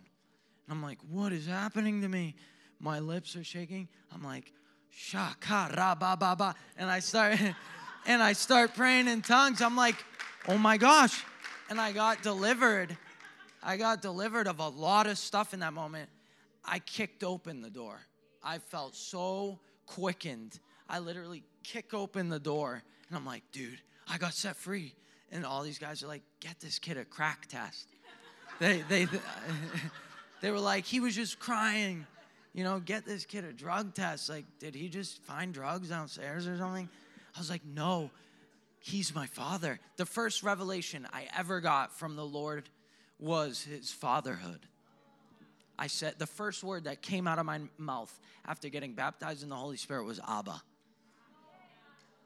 [0.66, 2.34] And I'm like, what is happening to me?
[2.80, 3.88] My lips are shaking.
[4.14, 4.52] I'm like,
[4.90, 6.54] shaka ba ba ba.
[6.76, 7.38] And I start
[8.06, 9.60] and I start praying in tongues.
[9.60, 9.96] I'm like,
[10.46, 11.24] oh my gosh.
[11.70, 12.96] And I got delivered.
[13.62, 16.08] I got delivered of a lot of stuff in that moment.
[16.64, 17.98] I kicked open the door.
[18.42, 20.58] I felt so quickened.
[20.88, 24.94] I literally kick open the door and I'm like, dude, I got set free.
[25.30, 27.88] And all these guys are like, get this kid a crack test.
[28.58, 29.06] they, they,
[30.40, 32.06] they were like, he was just crying.
[32.54, 34.30] You know, get this kid a drug test.
[34.30, 36.88] Like, did he just find drugs downstairs or something?
[37.34, 38.10] I was like, no,
[38.88, 39.78] he's my father.
[39.96, 42.68] The first revelation I ever got from the Lord
[43.18, 44.60] was his fatherhood.
[45.78, 49.48] I said, the first word that came out of my mouth after getting baptized in
[49.48, 50.60] the Holy Spirit was Abba.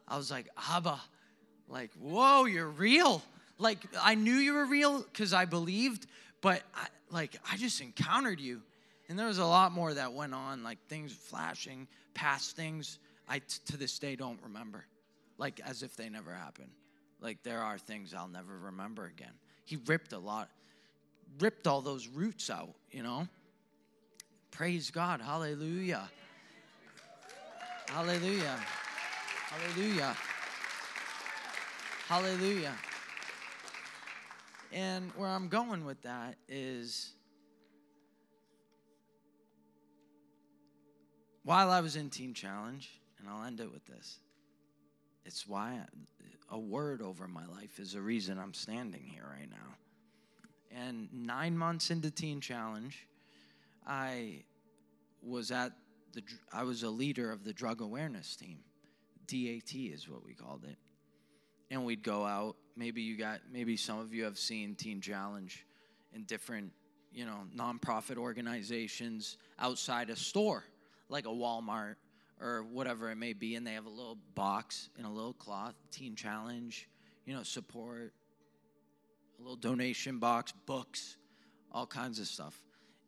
[0.09, 1.01] I was like, Abba,
[1.69, 3.23] like, whoa, you're real.
[3.59, 6.07] Like, I knew you were real because I believed,
[6.41, 8.63] but I, like, I just encountered you.
[9.09, 12.99] And there was a lot more that went on, like things flashing, past things
[13.29, 14.87] I t- to this day don't remember,
[15.43, 16.71] like as if they never happened.
[17.21, 19.33] Like, there are things I'll never remember again.
[19.65, 20.49] He ripped a lot,
[21.41, 23.27] ripped all those roots out, you know?
[24.53, 25.21] Praise God.
[25.21, 26.09] Hallelujah.
[27.89, 28.57] Hallelujah.
[29.49, 30.17] Hallelujah.
[32.07, 32.75] Hallelujah.
[34.73, 37.15] And where I'm going with that is
[41.43, 42.89] while I was in Teen Challenge,
[43.19, 44.21] and I'll end it with this.
[45.25, 45.79] It's why
[46.51, 49.77] a word over my life is the reason I'm standing here right now.
[50.71, 53.07] And nine months into Teen Challenge,
[53.87, 54.45] I
[55.23, 55.73] was at
[56.13, 58.59] the I was a leader of the drug awareness team.
[59.27, 60.77] DAT is what we called it.
[61.71, 62.57] And we'd go out.
[62.77, 65.65] Maybe you got maybe some of you have seen Teen Challenge
[66.15, 66.73] in different,
[67.13, 70.65] you know, nonprofit organizations outside a store,
[71.09, 71.97] like a Walmart
[72.41, 75.75] or whatever it may be, and they have a little box in a little cloth,
[75.91, 76.89] Teen Challenge,
[77.25, 78.13] you know, support,
[79.39, 81.17] a little donation box, books,
[81.71, 82.59] all kinds of stuff.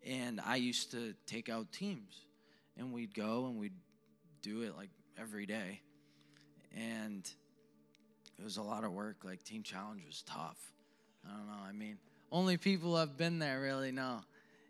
[0.06, 2.26] And I used to take out teams,
[2.76, 3.72] and we'd go and we'd
[4.42, 5.80] do it like every day.
[6.76, 7.28] And
[8.38, 9.18] it was a lot of work.
[9.24, 10.58] Like Teen Challenge was tough.
[11.26, 11.62] I don't know.
[11.66, 11.98] I mean,
[12.30, 14.20] only people who have been there really know.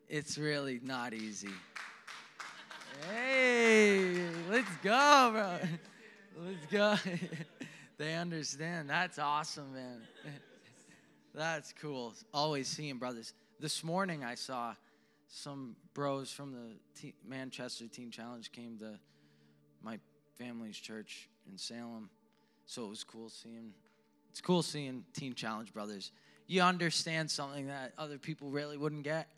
[0.09, 1.49] It's really not easy.
[3.03, 5.59] Hey, let's go, bro.
[6.39, 6.97] Let's go.
[7.99, 8.91] they understand.
[8.91, 10.01] That's awesome, man.
[11.35, 12.15] That's cool.
[12.33, 13.35] Always seeing brothers.
[13.61, 14.75] This morning I saw
[15.29, 18.99] some bros from the Te- Manchester Teen Challenge came to
[19.83, 19.99] my
[20.39, 22.11] family's church in Salem.
[22.67, 23.73] So it was cool seeing
[24.31, 26.11] it's cool seeing Teen Challenge brothers.
[26.47, 29.29] You understand something that other people really wouldn't get,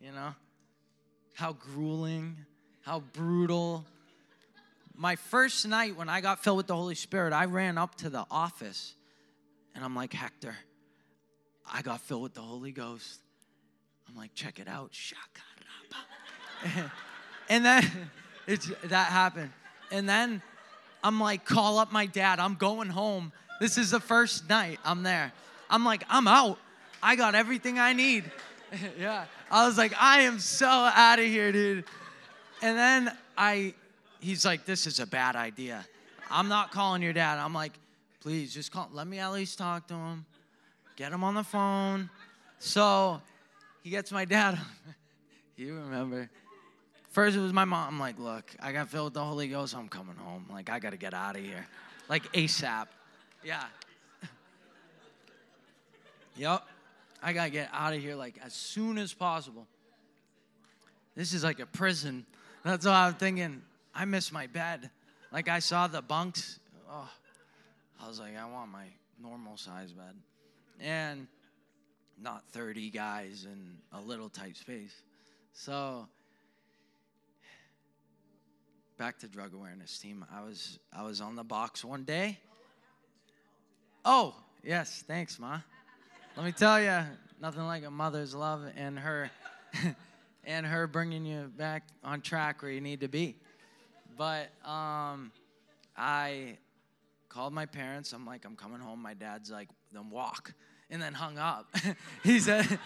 [0.00, 0.34] you know?
[1.34, 2.36] How grueling,
[2.84, 3.84] how brutal.
[4.94, 8.10] My first night when I got filled with the Holy Spirit, I ran up to
[8.10, 8.94] the office
[9.74, 10.54] and I'm like, Hector,
[11.70, 13.20] I got filled with the Holy Ghost.
[14.08, 14.92] I'm like, check it out.
[17.48, 17.84] and then
[18.46, 19.50] it's, that happened.
[19.90, 20.42] And then
[21.02, 22.38] I'm like, call up my dad.
[22.38, 23.32] I'm going home.
[23.60, 25.32] This is the first night I'm there.
[25.70, 26.58] I'm like, I'm out.
[27.02, 28.30] I got everything I need.
[28.98, 29.24] yeah.
[29.50, 31.84] I was like, I am so out of here, dude.
[32.64, 33.74] And then I,
[34.20, 35.84] he's like, this is a bad idea.
[36.30, 37.38] I'm not calling your dad.
[37.38, 37.72] I'm like,
[38.20, 38.88] please just call.
[38.90, 40.24] Let me at least talk to him.
[40.96, 42.08] Get him on the phone.
[42.58, 43.20] So
[43.82, 44.58] he gets my dad.
[45.58, 46.30] you remember.
[47.10, 47.86] First, it was my mom.
[47.86, 49.76] I'm like, look, I got filled with the Holy Ghost.
[49.76, 50.46] I'm coming home.
[50.50, 51.66] Like, I got to get out of here.
[52.08, 52.86] Like, ASAP.
[53.44, 53.62] Yeah.
[56.36, 56.62] yep.
[57.22, 59.66] I got to get out of here, like, as soon as possible.
[61.14, 62.24] This is like a prison.
[62.64, 63.62] That's what I'm thinking.
[63.94, 64.90] I miss my bed.
[65.30, 66.58] Like, I saw the bunks.
[66.90, 67.10] Oh,
[68.02, 68.86] I was like, I want my
[69.20, 70.14] normal size bed.
[70.80, 71.26] And
[72.20, 74.94] not 30 guys in a little tight space.
[75.52, 76.08] So,
[78.96, 80.24] back to drug awareness team.
[80.32, 82.38] I was I was on the box one day.
[84.04, 85.60] Oh, yes, thanks, Ma.
[86.36, 87.00] Let me tell you,
[87.40, 89.30] nothing like a mother's love and her
[90.46, 93.36] and her bringing you back on track where you need to be.
[94.16, 95.32] But um,
[95.96, 96.58] I
[97.28, 98.12] called my parents.
[98.12, 99.02] I'm like, I'm coming home.
[99.02, 100.52] My dad's like, then walk,
[100.90, 101.74] and then hung up.
[102.22, 102.78] he said,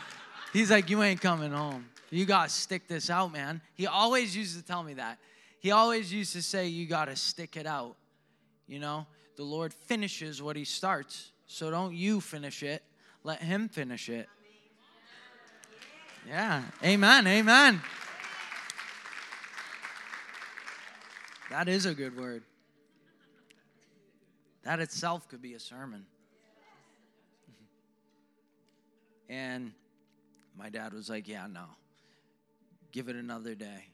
[0.52, 1.86] he's like, you ain't coming home.
[2.11, 3.61] You gotta stick this out, man.
[3.74, 5.18] He always used to tell me that
[5.61, 7.96] he always used to say, You got to stick it out.
[8.66, 9.06] You know,
[9.36, 11.32] the Lord finishes what he starts.
[11.46, 12.82] So don't you finish it,
[13.24, 14.28] let him finish it.
[16.28, 17.80] Yeah, amen, amen.
[21.48, 22.42] That is a good word.
[24.62, 26.04] That itself could be a sermon.
[29.30, 29.72] And
[30.58, 31.64] my dad was like, Yeah, no.
[32.92, 33.86] Give it another day.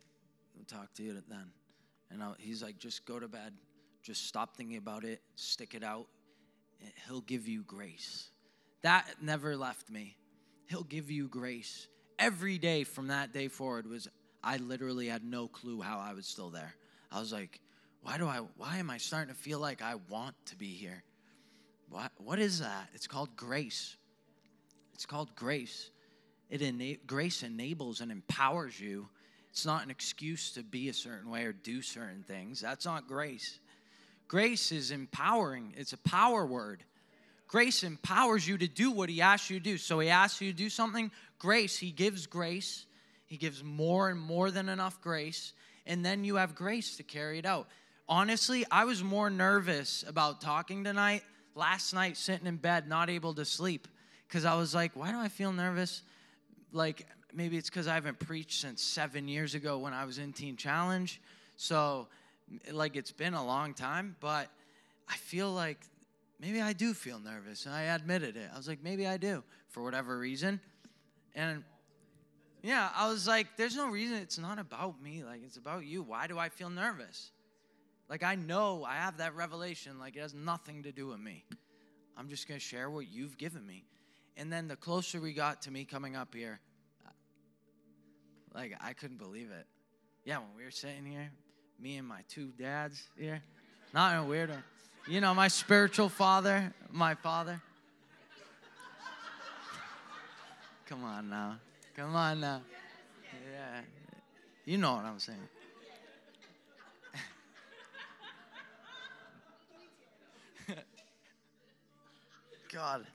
[0.57, 1.53] We'll talk to you then.
[2.11, 3.53] And I, he's like, just go to bed.
[4.03, 5.21] Just stop thinking about it.
[5.37, 6.07] Stick it out.
[7.07, 8.31] He'll give you grace.
[8.83, 10.17] that never left me.
[10.67, 11.87] He'll give you grace.
[12.19, 14.09] Every day from that day forward was
[14.43, 16.75] I literally had no clue how I was still there.
[17.11, 17.61] I was like,
[18.03, 21.03] why do I why am I starting to feel like I want to be here?
[21.89, 22.89] What what is that?
[22.95, 23.97] It's called grace.
[24.93, 25.91] It's called grace.
[26.51, 29.09] It ena- grace enables and empowers you.
[29.51, 32.61] It's not an excuse to be a certain way or do certain things.
[32.61, 33.59] That's not grace.
[34.29, 35.75] Grace is empowering.
[35.77, 36.85] It's a power word.
[37.55, 39.79] Grace empowers you to do what he asks you to do.
[39.79, 42.85] So he asks you to do something, grace, he gives grace.
[43.27, 45.53] He gives more and more than enough grace,
[45.87, 47.69] and then you have grace to carry it out.
[48.09, 51.23] Honestly, I was more nervous about talking tonight
[51.55, 53.87] last night sitting in bed not able to sleep
[54.27, 56.03] because I was like, why do I feel nervous?
[56.73, 60.33] Like maybe it's because I haven't preached since seven years ago when I was in
[60.33, 61.21] Teen Challenge.
[61.57, 62.09] So,
[62.73, 64.49] like, it's been a long time, but
[65.09, 65.79] I feel like
[66.41, 67.67] maybe I do feel nervous.
[67.67, 68.51] And I admitted it.
[68.53, 70.61] I was like, maybe I do for whatever reason.
[71.35, 71.65] And
[72.63, 74.17] yeah, I was like, there's no reason.
[74.17, 75.25] It's not about me.
[75.25, 76.03] Like, it's about you.
[76.03, 77.31] Why do I feel nervous?
[78.09, 79.99] Like, I know I have that revelation.
[79.99, 81.45] Like, it has nothing to do with me.
[82.17, 83.85] I'm just going to share what you've given me.
[84.37, 86.61] And then the closer we got to me coming up here,
[88.55, 89.67] like, I couldn't believe it.
[90.25, 91.31] Yeah, when we were sitting here,
[91.79, 93.43] me and my two dads here,
[93.93, 94.51] not in a weird.
[95.07, 97.61] You know, my spiritual father, my father.
[100.87, 101.59] Come on now.
[101.95, 102.63] Come on now.
[103.53, 103.83] Yeah.
[104.65, 105.39] You know what I'm saying.
[112.73, 113.07] God.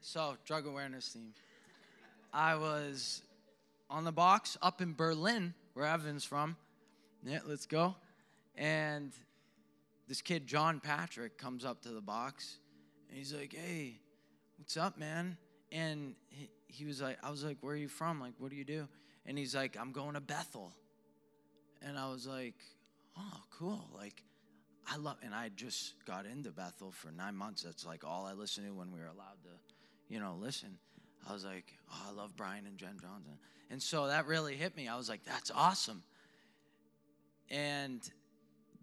[0.00, 1.34] So, drug awareness team.
[2.32, 3.22] I was
[3.90, 6.56] on the box up in Berlin, where Evan's from.
[7.24, 7.96] Yeah, let's go.
[8.56, 9.12] And
[10.08, 12.58] this kid, John Patrick, comes up to the box
[13.08, 14.00] and he's like, Hey,
[14.58, 15.36] what's up, man?
[15.70, 18.20] And he, he was like, I was like, Where are you from?
[18.20, 18.88] Like, what do you do?
[19.26, 20.72] And he's like, I'm going to Bethel.
[21.80, 22.56] And I was like,
[23.16, 23.88] Oh, cool.
[23.94, 24.22] Like,
[24.90, 27.62] I love, and I just got into Bethel for nine months.
[27.62, 30.78] That's like all I listened to when we were allowed to, you know, listen.
[31.28, 33.38] I was like, oh, I love Brian and Jenn Johnson.
[33.70, 34.88] And so that really hit me.
[34.88, 36.02] I was like, that's awesome.
[37.48, 38.02] And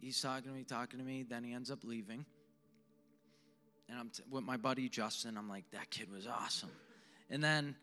[0.02, 1.24] he's talking to me, talking to me.
[1.24, 2.26] Then he ends up leaving.
[3.90, 5.38] And I'm t- with my buddy Justin.
[5.38, 6.72] I'm like, that kid was awesome.
[7.30, 7.76] And then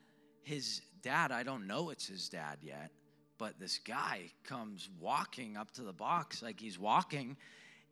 [0.43, 2.91] his dad, I don't know it's his dad yet,
[3.39, 7.37] but this guy comes walking up to the box, like he's walking,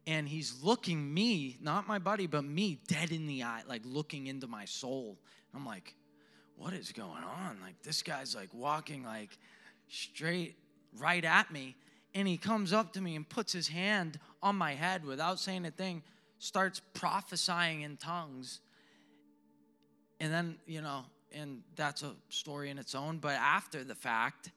[0.07, 4.27] and he's looking me, not my buddy, but me, dead in the eye, like looking
[4.27, 5.19] into my soul.
[5.55, 5.95] I'm like,
[6.57, 7.59] what is going on?
[7.63, 9.37] Like this guy's like walking like
[9.89, 10.57] straight
[10.99, 11.77] right at me,
[12.15, 15.67] and he comes up to me and puts his hand on my head without saying
[15.67, 16.03] a thing,
[16.39, 18.61] starts prophesying in tongues.
[20.21, 21.05] And then, you know,
[21.35, 24.53] and that's a story in its own, but after the fact,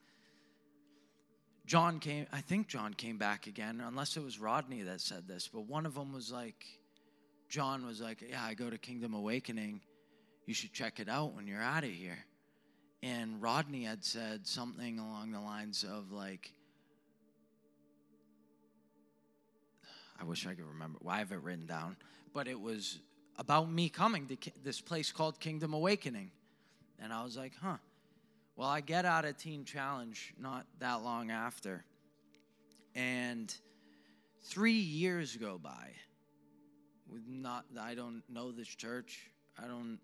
[1.66, 5.50] John came, I think John came back again, unless it was Rodney that said this,
[5.52, 6.64] but one of them was like,
[7.48, 9.80] John was like, Yeah, I go to Kingdom Awakening.
[10.46, 12.18] You should check it out when you're out of here.
[13.02, 16.52] And Rodney had said something along the lines of, like,
[20.20, 20.98] I wish I could remember.
[21.02, 21.96] Well, I have it written down,
[22.34, 22.98] but it was
[23.38, 26.30] about me coming to this place called Kingdom Awakening.
[27.00, 27.76] And I was like, huh.
[28.56, 31.84] Well, I get out of Teen Challenge not that long after.
[32.96, 33.54] And
[34.42, 35.92] three years go by
[37.08, 39.30] with not I don't know this church.
[39.62, 40.00] I don't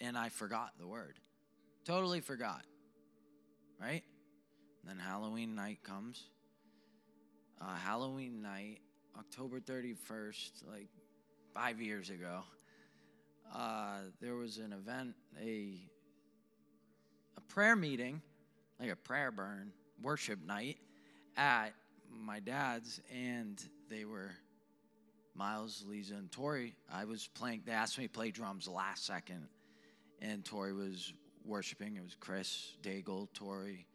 [0.00, 1.18] and I forgot the word.
[1.84, 2.62] Totally forgot.
[3.80, 4.04] Right?
[4.84, 6.22] Then Halloween night comes.
[7.60, 8.80] Uh, Halloween night,
[9.18, 10.88] October 31st, like
[11.54, 12.42] five years ago,
[13.54, 15.80] uh, there was an event, a
[17.36, 18.20] a prayer meeting,
[18.80, 20.78] like a prayer burn, worship night
[21.36, 21.70] at
[22.10, 24.30] my dad's, and they were
[25.34, 26.74] Miles, Lisa, and Tori.
[26.92, 29.46] I was playing, they asked me to play drums last second,
[30.20, 31.12] and Tori was
[31.44, 31.96] worshiping.
[31.96, 33.86] It was Chris, Daigle, Tori,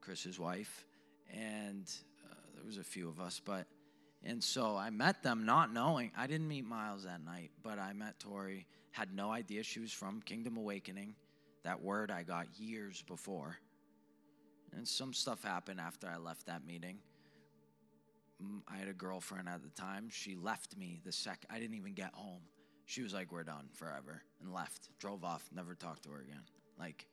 [0.00, 0.86] Chris's wife,
[1.32, 1.90] and
[2.30, 3.66] uh, there was a few of us, but.
[4.24, 6.12] And so I met them not knowing.
[6.16, 8.66] I didn't meet Miles that night, but I met Tori.
[8.90, 11.14] Had no idea she was from Kingdom Awakening
[11.62, 13.56] that word I got years before.
[14.76, 16.98] And some stuff happened after I left that meeting.
[18.42, 20.08] Mm, I had a girlfriend at the time.
[20.10, 22.42] She left me the sec I didn't even get home.
[22.86, 24.88] She was like, "We're done forever," and left.
[24.98, 25.48] Drove off.
[25.52, 26.42] Never talked to her again.
[26.78, 27.06] Like,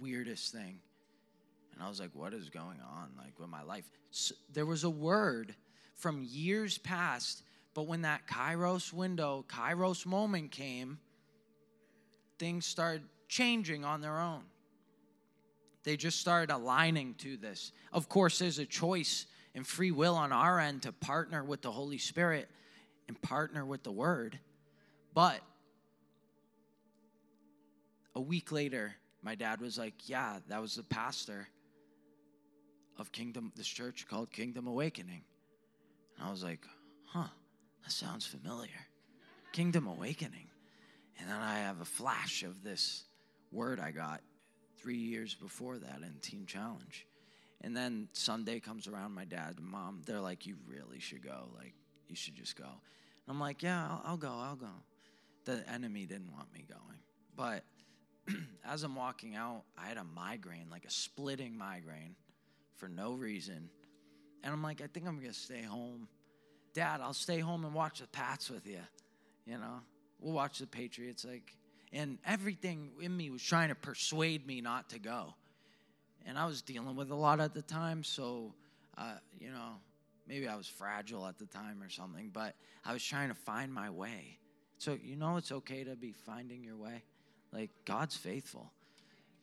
[0.00, 0.80] weirdest thing.
[1.72, 3.14] And I was like, "What is going on?
[3.16, 5.54] Like with my life?" So, there was a word
[5.98, 7.42] from years past
[7.74, 10.98] But when that Kairos window, Kairos moment came,
[12.38, 14.42] things started changing on their own.
[15.84, 17.72] They just started aligning to this.
[17.92, 21.70] Of course, there's a choice and free will on our end to partner with the
[21.70, 22.48] Holy Spirit
[23.06, 24.38] and partner with the Word.
[25.14, 25.40] But
[28.14, 31.48] a week later, my dad was like, Yeah, that was the pastor
[32.98, 35.22] of Kingdom, this church called Kingdom Awakening.
[36.18, 36.60] And I was like,
[37.06, 37.28] Huh,
[37.84, 38.70] that sounds familiar.
[39.52, 40.48] Kingdom Awakening.
[41.18, 43.04] And then I have a flash of this
[43.50, 44.20] word I got
[44.80, 47.06] three years before that in Teen Challenge.
[47.62, 51.48] And then Sunday comes around, my dad and mom, they're like, You really should go.
[51.56, 51.74] Like,
[52.08, 52.64] you should just go.
[52.64, 54.66] And I'm like, Yeah, I'll, I'll go, I'll go.
[55.44, 56.98] The enemy didn't want me going.
[57.36, 57.64] But
[58.64, 62.14] as I'm walking out, I had a migraine, like a splitting migraine
[62.76, 63.70] for no reason.
[64.42, 66.08] And I'm like, I think I'm going to stay home.
[66.74, 68.80] Dad, I'll stay home and watch the Pats with you.
[69.46, 69.80] You know,
[70.20, 71.24] we'll watch the Patriots.
[71.24, 71.56] Like,
[71.92, 75.34] and everything in me was trying to persuade me not to go.
[76.26, 78.52] And I was dealing with a lot at the time, so,
[78.98, 79.76] uh, you know,
[80.26, 83.72] maybe I was fragile at the time or something, but I was trying to find
[83.72, 84.38] my way.
[84.76, 87.02] So, you know, it's okay to be finding your way.
[87.52, 88.72] Like, God's faithful.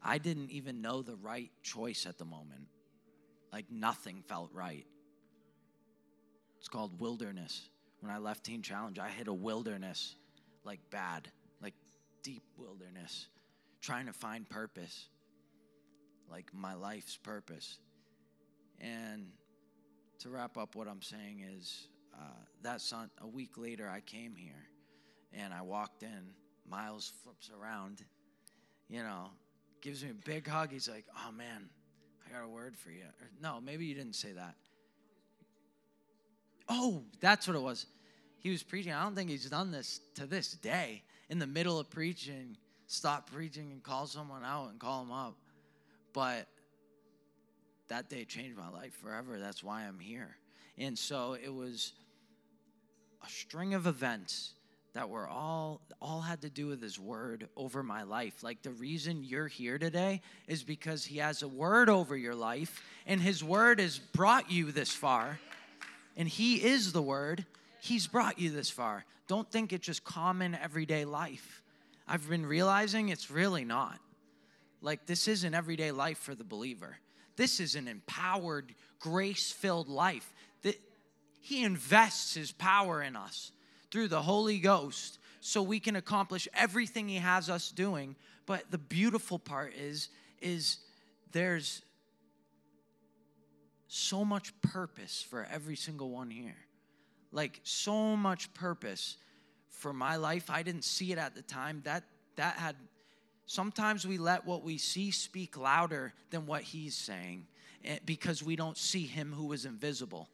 [0.04, 2.68] I didn't even know the right choice at the moment.
[3.52, 4.86] Like, nothing felt right.
[6.60, 7.70] It's called wilderness.
[8.02, 10.16] When I left Teen Challenge, I hit a wilderness,
[10.64, 11.30] like bad,
[11.62, 11.74] like
[12.24, 13.28] deep wilderness,
[13.82, 15.10] trying to find purpose,
[16.30, 17.80] like my life's purpose.
[18.80, 19.28] And
[20.20, 24.36] to wrap up what I'm saying is uh, that son, a week later, I came
[24.36, 24.68] here
[25.34, 26.30] and I walked in.
[26.70, 28.04] Miles flips around,
[28.90, 29.30] you know,
[29.82, 30.72] gives me a big hug.
[30.72, 31.70] He's like, oh man,
[32.26, 33.04] I got a word for you.
[33.04, 34.56] Or, no, maybe you didn't say that.
[36.68, 37.86] Oh, that's what it was.
[38.40, 38.92] He was preaching.
[38.92, 41.04] I don't think he's done this to this day.
[41.30, 42.58] In the middle of preaching,
[42.88, 45.36] stop preaching and call someone out and call them up.
[46.14, 46.48] But
[47.88, 49.40] that day changed my life forever.
[49.40, 50.38] That's why I'm here.
[50.78, 51.94] And so it was
[53.26, 54.55] a string of events
[54.96, 58.44] that were all all had to do with his word over my life.
[58.44, 62.82] Like the reason you're here today is because he has a word over your life
[63.06, 65.40] and his word has brought you this far.
[66.16, 67.46] And he is the word.
[67.82, 69.04] He's brought you this far.
[69.28, 71.62] Don't think it's just common everyday life.
[72.08, 74.00] I've been realizing it's really not.
[74.82, 76.96] Like this isn't everyday life for the believer.
[77.36, 80.34] This is an empowered grace filled life.
[80.62, 80.80] That
[81.42, 83.52] he invests his power in us
[83.96, 88.18] through the Holy Ghost so we can accomplish everything he has us doing.
[88.46, 90.10] But the beautiful part is
[90.42, 90.80] is
[91.32, 91.82] there's
[93.88, 96.58] so much purpose for every single one here.
[97.32, 99.16] Like so much purpose
[99.70, 100.50] for my life.
[100.50, 101.82] I didn't see it at the time.
[101.86, 102.04] That
[102.36, 102.76] that had
[103.46, 107.48] sometimes we let what we see speak louder than what he's saying
[107.86, 110.28] eh, because we don't see him who is invisible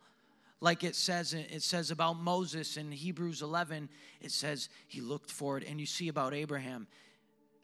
[0.61, 3.89] like it says it says about Moses in Hebrews 11
[4.21, 6.87] it says he looked forward and you see about Abraham.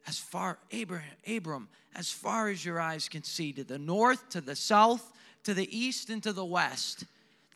[0.06, 4.40] As far Abraham Abram as far as your eyes can see to the north to
[4.40, 5.12] the south
[5.44, 7.04] to the east and to the west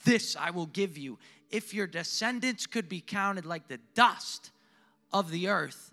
[0.04, 1.18] this I will give you.
[1.50, 4.50] If your descendants could be counted like the dust
[5.12, 5.92] of the earth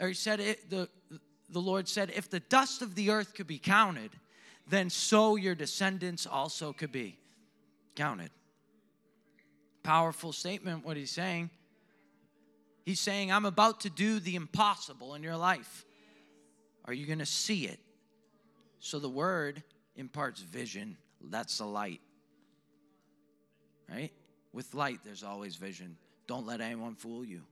[0.00, 0.88] or he said it, the
[1.50, 4.10] the Lord said if the dust of the earth could be counted
[4.66, 7.18] then so your descendants also could be
[7.94, 8.30] counted
[9.84, 11.50] Powerful statement, what he's saying.
[12.84, 15.84] He's saying, I'm about to do the impossible in your life.
[16.86, 17.78] Are you going to see it?
[18.80, 19.62] So the word
[19.94, 20.96] imparts vision.
[21.20, 22.00] That's the light.
[23.90, 24.12] Right?
[24.54, 25.96] With light, there's always vision.
[26.26, 27.42] Don't let anyone fool you.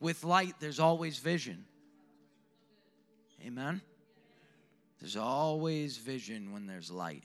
[0.00, 1.64] With light, there's always vision.
[3.46, 3.80] Amen?
[4.98, 7.24] There's always vision when there's light.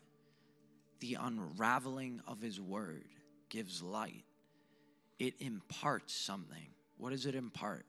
[1.02, 3.04] The unraveling of his word
[3.50, 4.24] gives light
[5.20, 6.68] it imparts something.
[6.98, 7.86] What does it impart?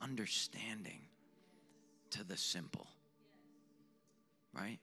[0.00, 1.00] Understanding
[2.10, 2.86] to the simple.
[4.52, 4.78] Right?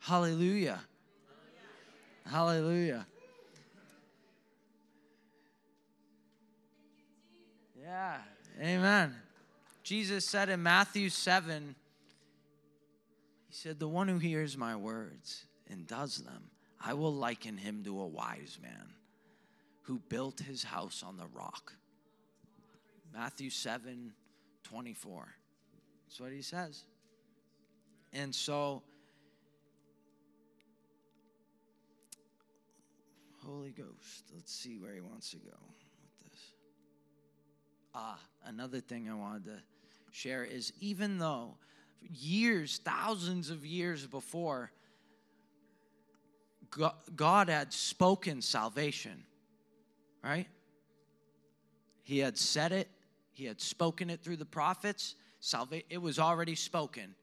[0.00, 0.80] Hallelujah.
[2.30, 3.06] Hallelujah.
[7.80, 8.16] Yeah.
[8.60, 9.14] Amen.
[9.84, 11.76] Jesus said in Matthew 7,
[13.48, 16.50] He said, The one who hears my words and does them,
[16.84, 18.95] I will liken him to a wise man
[19.86, 21.72] who built his house on the rock.
[23.14, 24.12] Matthew 7
[24.64, 25.28] 24.
[26.06, 26.82] That's what he says.
[28.12, 28.82] And so,
[33.44, 34.24] Holy Ghost.
[34.34, 35.56] Let's see where he wants to go
[36.02, 36.40] with this.
[37.94, 39.58] Ah, another thing I wanted to
[40.10, 41.54] share is even though
[42.00, 44.72] years, thousands of years before,
[47.14, 49.24] God had spoken salvation,
[50.26, 50.46] right?
[52.02, 52.88] He had said it,
[53.32, 55.14] He had spoken it through the prophets.
[55.40, 57.14] Salva- it was already spoken.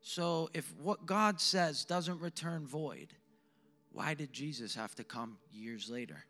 [0.00, 3.08] So if what God says doesn't return void,
[3.92, 6.24] why did Jesus have to come years later?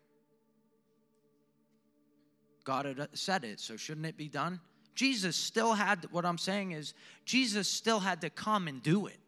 [2.63, 4.59] God had uh, said it, so shouldn't it be done?
[4.93, 6.93] Jesus still had, what I'm saying is,
[7.23, 9.19] Jesus still had to come and do it.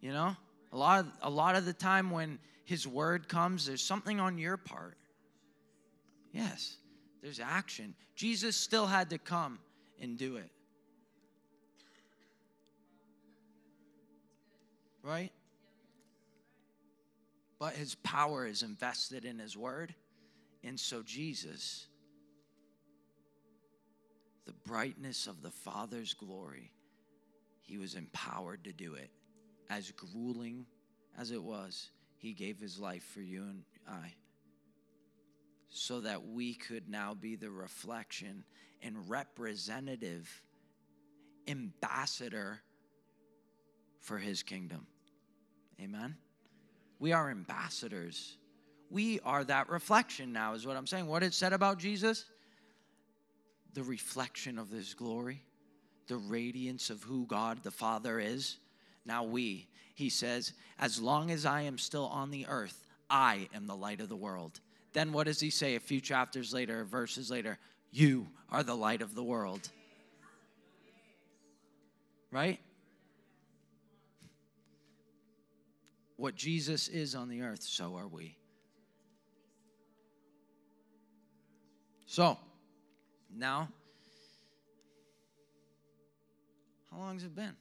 [0.00, 0.36] You know?
[0.72, 4.38] A lot of, a lot of the time when his word comes, there's something on
[4.38, 4.98] your part.
[6.32, 6.76] Yes,
[7.22, 7.94] there's action.
[8.16, 9.60] Jesus still had to come
[10.02, 10.50] and do it.
[15.04, 15.30] Right?
[17.60, 19.94] But his power is invested in his word.
[20.64, 21.86] And so Jesus,
[24.44, 26.72] the brightness of the Father's glory,
[27.62, 29.10] he was empowered to do it.
[29.70, 30.66] As grueling
[31.16, 34.14] as it was, he gave his life for you and I
[35.68, 38.44] so that we could now be the reflection
[38.82, 40.42] and representative
[41.48, 42.62] ambassador
[44.00, 44.86] for his kingdom.
[45.80, 46.16] Amen.
[46.98, 48.38] We are ambassadors.
[48.90, 51.06] We are that reflection now, is what I'm saying.
[51.06, 52.24] What it said about Jesus?
[53.74, 55.42] The reflection of his glory,
[56.06, 58.58] the radiance of who God the Father is.
[59.06, 63.66] Now, we, he says, as long as I am still on the earth, I am
[63.66, 64.60] the light of the world.
[64.92, 67.58] Then what does he say a few chapters later, verses later?
[67.92, 69.68] You are the light of the world.
[72.32, 72.58] Right?
[76.16, 78.36] What Jesus is on the earth, so are we.
[82.06, 82.38] So,
[83.34, 83.68] now,
[86.90, 87.54] how long has it been?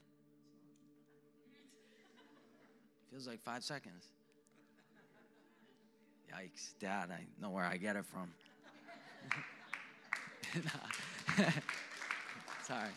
[3.16, 4.10] Feels like five seconds.
[6.30, 8.30] Yikes, Dad, I know where I get it from.
[12.64, 12.90] Sorry.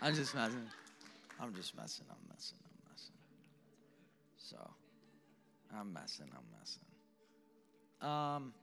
[0.00, 0.70] I'm just messing.
[1.40, 2.04] I'm just messing.
[2.08, 2.58] I'm messing.
[2.62, 3.16] I'm messing.
[4.38, 4.70] So,
[5.76, 6.28] I'm messing.
[6.32, 6.84] I'm messing.
[8.08, 8.54] Um,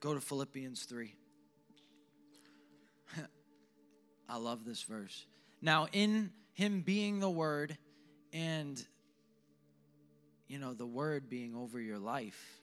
[0.00, 1.14] Go to Philippians 3.
[4.28, 5.26] I love this verse.
[5.60, 7.76] Now, in him being the word
[8.32, 8.84] and,
[10.46, 12.60] you know, the word being over your life,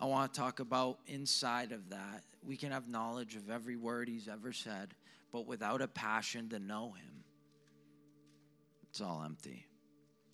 [0.00, 2.24] I want to talk about inside of that.
[2.42, 4.94] We can have knowledge of every word he's ever said,
[5.30, 7.24] but without a passion to know him,
[8.88, 9.66] it's all empty.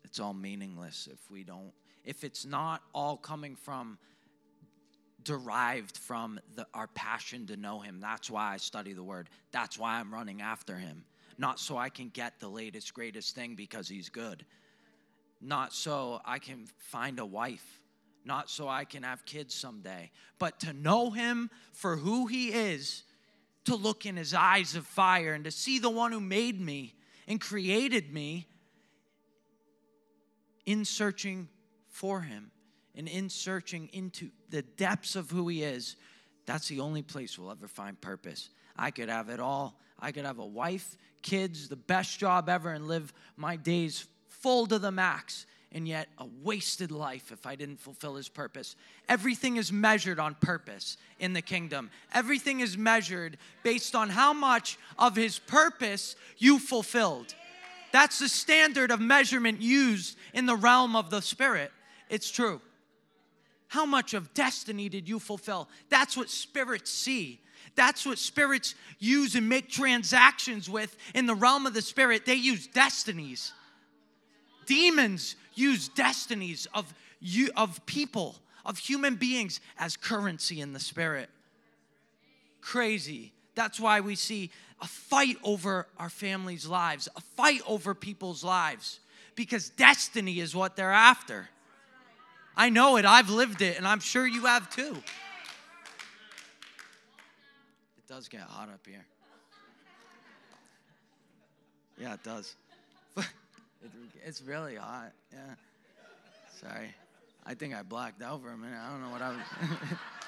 [0.05, 1.73] It's all meaningless if we don't,
[2.05, 3.99] if it's not all coming from
[5.27, 7.99] derived from the, our passion to know him.
[8.01, 9.29] That's why I study the word.
[9.51, 11.05] That's why I'm running after him.
[11.37, 14.47] Not so I can get the latest, greatest thing because he's good.
[15.41, 17.81] Not so I can find a wife.
[18.25, 20.13] Not so I can have kids someday.
[20.39, 23.03] But to know him for who he is,
[23.65, 26.95] to look in his eyes of fire and to see the one who made me
[27.27, 28.47] and created me
[30.65, 31.49] in searching
[31.89, 32.53] for him
[32.97, 35.97] and in searching into the depths of who He is,
[36.47, 38.51] that's the only place we'll ever find purpose.
[38.77, 39.79] I could have it all.
[39.99, 44.67] I could have a wife, kids, the best job ever, and live my days full
[44.67, 48.77] to the max, and yet a wasted life if I didn't fulfill His purpose.
[49.09, 51.91] Everything is measured on purpose in the kingdom.
[52.13, 57.35] Everything is measured based on how much of His purpose you fulfilled.
[57.93, 61.73] That's the standard of measurement used in the realm of the Spirit.
[62.09, 62.61] It's true.
[63.69, 65.69] How much of destiny did you fulfill?
[65.89, 67.41] That's what spirits see.
[67.75, 72.25] That's what spirits use and make transactions with in the realm of the spirit.
[72.25, 73.53] They use destinies.
[74.67, 81.29] Demons use destinies of you of people, of human beings as currency in the spirit.
[82.61, 83.33] Crazy.
[83.55, 84.51] That's why we see
[84.81, 89.01] a fight over our families' lives, a fight over people's lives,
[89.35, 91.49] because destiny is what they're after.
[92.57, 93.05] I know it.
[93.05, 94.97] I've lived it, and I'm sure you have too.
[97.99, 99.05] It does get hot up here.
[101.99, 102.55] Yeah, it does.
[104.25, 105.13] it's really hot.
[105.33, 105.55] Yeah.
[106.61, 106.95] Sorry.
[107.45, 108.79] I think I blacked out for a minute.
[108.79, 109.39] I don't know what I was.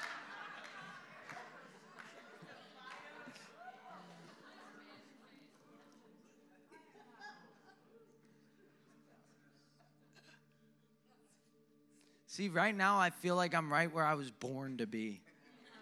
[12.39, 15.19] See, right now I feel like I'm right where I was born to be.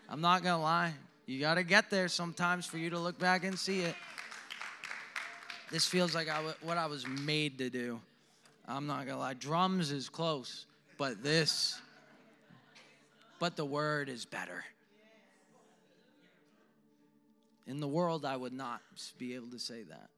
[0.09, 0.91] I'm not gonna lie.
[1.27, 3.93] You gotta get there sometimes for you to look back and see it.
[5.69, 8.01] This feels like I w- what I was made to do.
[8.67, 9.35] I'm not gonna lie.
[9.35, 10.65] Drums is close,
[10.97, 11.79] but this,
[13.37, 14.65] but the word is better.
[17.67, 18.81] In the world, I would not
[19.19, 20.09] be able to say that.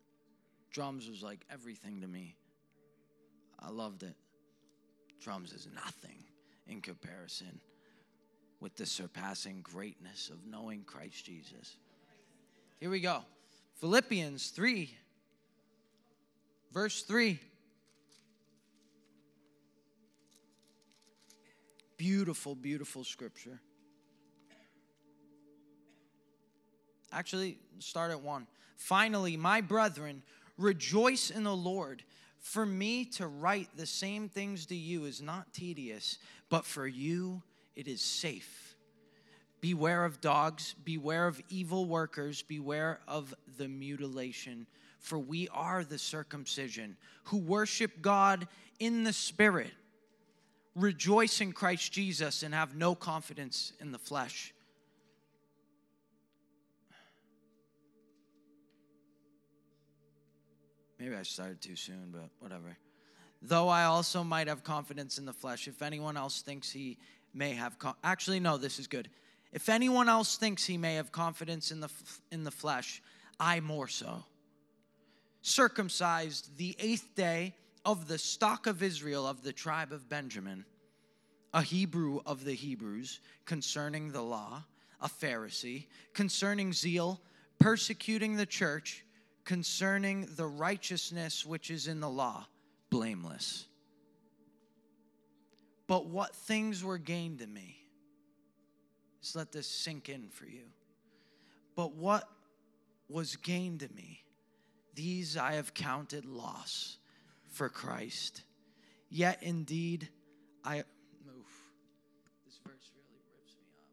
[0.72, 2.38] Drums was like everything to me.
[3.60, 4.16] I loved it.
[5.20, 6.16] Drums is nothing
[6.70, 7.60] in comparison
[8.60, 11.78] with the surpassing greatness of knowing Christ Jesus.
[12.80, 13.22] Here we go.
[13.76, 14.94] Philippians 3,
[16.74, 17.40] verse 3.
[21.98, 23.60] Beautiful, beautiful scripture.
[27.12, 28.48] Actually, start at 1.
[28.78, 30.22] Finally, my brethren,
[30.58, 32.04] rejoice in the Lord.
[32.40, 37.42] For me to write the same things to you is not tedious, but for you
[37.76, 38.76] it is safe.
[39.62, 44.68] Beware of dogs, beware of evil workers, beware of the mutilation.
[45.00, 48.48] For we are the circumcision who worship God
[48.80, 49.72] in the Spirit,
[50.76, 54.54] rejoice in Christ Jesus, and have no confidence in the flesh.
[61.00, 62.78] Maybe I started too soon, but whatever.
[63.42, 66.98] Though I also might have confidence in the flesh, if anyone else thinks he
[67.34, 69.10] may have actually no, this is good.
[69.52, 73.02] If anyone else thinks he may have confidence in the f- in the flesh,
[73.40, 74.26] I more so.
[75.42, 80.66] Circumcised the eighth day of the stock of Israel of the tribe of Benjamin,
[81.54, 84.66] a Hebrew of the Hebrews, concerning the law,
[85.02, 87.22] a Pharisee, concerning zeal,
[87.58, 89.06] persecuting the church
[89.50, 92.46] concerning the righteousness which is in the law,
[92.90, 93.66] blameless.
[95.88, 97.78] But what things were gained to me?
[99.22, 100.66] Just let this sink in for you.
[101.76, 102.30] But what
[103.10, 104.24] was gained to me,
[104.94, 106.98] these I have counted loss
[107.48, 108.44] for Christ.
[109.10, 110.10] Yet indeed,
[110.64, 110.84] I
[111.26, 111.50] move.
[112.46, 113.88] This verse really rips me up.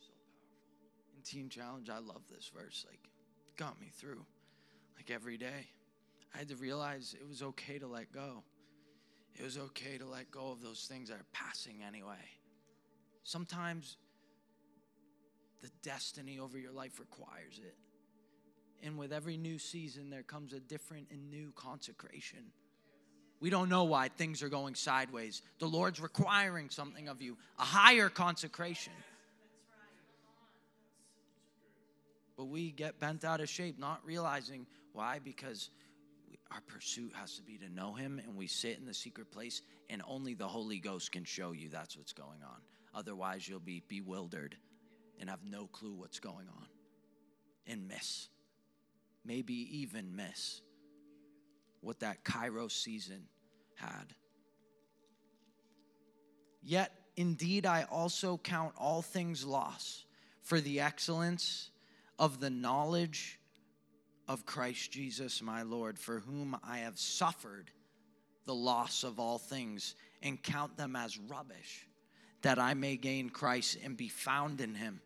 [0.00, 1.16] So powerful.
[1.16, 2.86] In Teen Challenge, I love this verse.
[2.88, 3.10] Like,
[3.56, 4.24] got me through.
[5.02, 5.66] Like every day,
[6.32, 8.44] I had to realize it was okay to let go.
[9.34, 12.22] It was okay to let go of those things that are passing anyway.
[13.24, 13.96] Sometimes
[15.60, 17.74] the destiny over your life requires it.
[18.86, 22.52] And with every new season, there comes a different and new consecration.
[23.40, 25.42] We don't know why things are going sideways.
[25.58, 28.92] The Lord's requiring something of you, a higher consecration.
[32.36, 35.70] But we get bent out of shape, not realizing why, because
[36.28, 39.30] we, our pursuit has to be to know Him, and we sit in the secret
[39.30, 42.60] place, and only the Holy Ghost can show you that's what's going on.
[42.94, 44.56] Otherwise, you'll be bewildered
[45.20, 46.66] and have no clue what's going on
[47.66, 48.28] and miss,
[49.24, 50.60] maybe even miss
[51.80, 53.24] what that Kairos season
[53.74, 54.14] had.
[56.62, 60.04] Yet, indeed, I also count all things loss
[60.42, 61.70] for the excellence
[62.22, 63.40] of the knowledge
[64.28, 67.72] of Christ Jesus, my Lord, for whom I have suffered
[68.46, 71.84] the loss of all things and count them as rubbish,
[72.42, 75.00] that I may gain Christ and be found in him.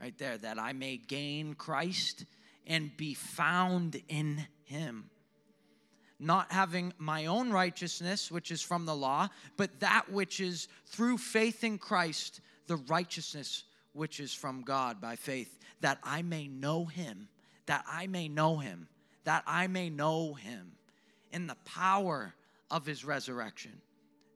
[0.00, 2.24] Right there, that I may gain Christ
[2.64, 5.10] and be found in him
[6.22, 9.26] not having my own righteousness, which is from the law,
[9.56, 15.16] but that which is through faith in Christ, the righteousness which is from God by
[15.16, 17.28] faith, that I may know him,
[17.66, 18.88] that I may know him,
[19.24, 20.72] that I may know him
[21.32, 22.34] in the power
[22.70, 23.80] of his resurrection,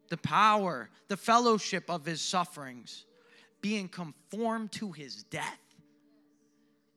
[0.09, 3.05] the power, the fellowship of his sufferings,
[3.61, 5.61] being conformed to his death,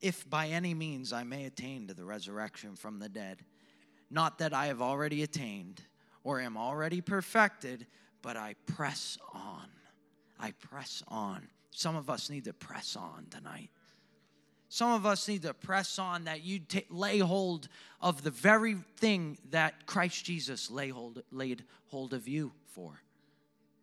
[0.00, 3.38] if by any means I may attain to the resurrection from the dead.
[4.10, 5.82] Not that I have already attained
[6.24, 7.86] or am already perfected,
[8.22, 9.68] but I press on.
[10.38, 11.48] I press on.
[11.70, 13.70] Some of us need to press on tonight.
[14.68, 17.68] Some of us need to press on that you ta lay hold
[18.00, 23.00] of the very thing that Christ Jesus lay hold, laid hold of you for.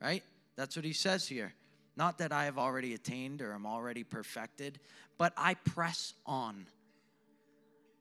[0.01, 0.23] Right?
[0.55, 1.53] That's what he says here.
[1.97, 4.79] Not that I have already attained or am already perfected,
[5.17, 6.67] but I press on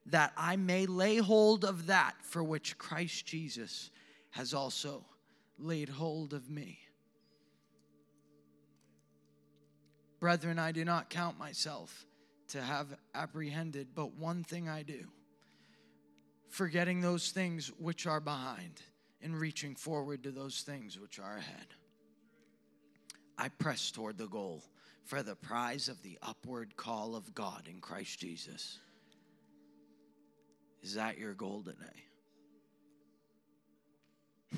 [0.07, 3.89] that I may lay hold of that for which Christ Jesus
[4.31, 5.05] has also
[5.57, 6.79] laid hold of me.
[10.25, 12.07] Brethren, I do not count myself
[12.47, 15.05] to have apprehended, but one thing I do,
[16.49, 18.81] forgetting those things which are behind
[19.21, 21.67] and reaching forward to those things which are ahead.
[23.37, 24.63] I press toward the goal
[25.03, 28.79] for the prize of the upward call of God in Christ Jesus.
[30.81, 32.03] Is that your goal today?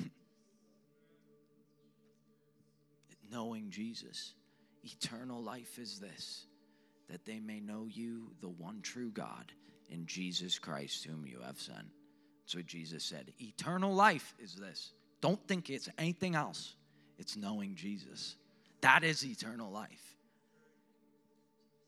[3.30, 4.32] Knowing Jesus.
[4.92, 6.44] Eternal life is this
[7.08, 9.50] that they may know you, the one true God,
[9.88, 11.86] in Jesus Christ, whom you have sent.
[12.44, 13.32] That's what Jesus said.
[13.40, 14.92] Eternal life is this.
[15.22, 16.74] Don't think it's anything else,
[17.18, 18.36] it's knowing Jesus.
[18.82, 20.16] That is eternal life.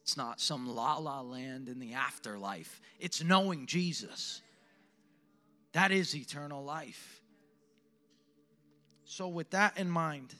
[0.02, 4.42] It's not some la la land in the afterlife, it's knowing Jesus.
[5.72, 7.20] That is eternal life.
[9.04, 10.34] So, with that in mind,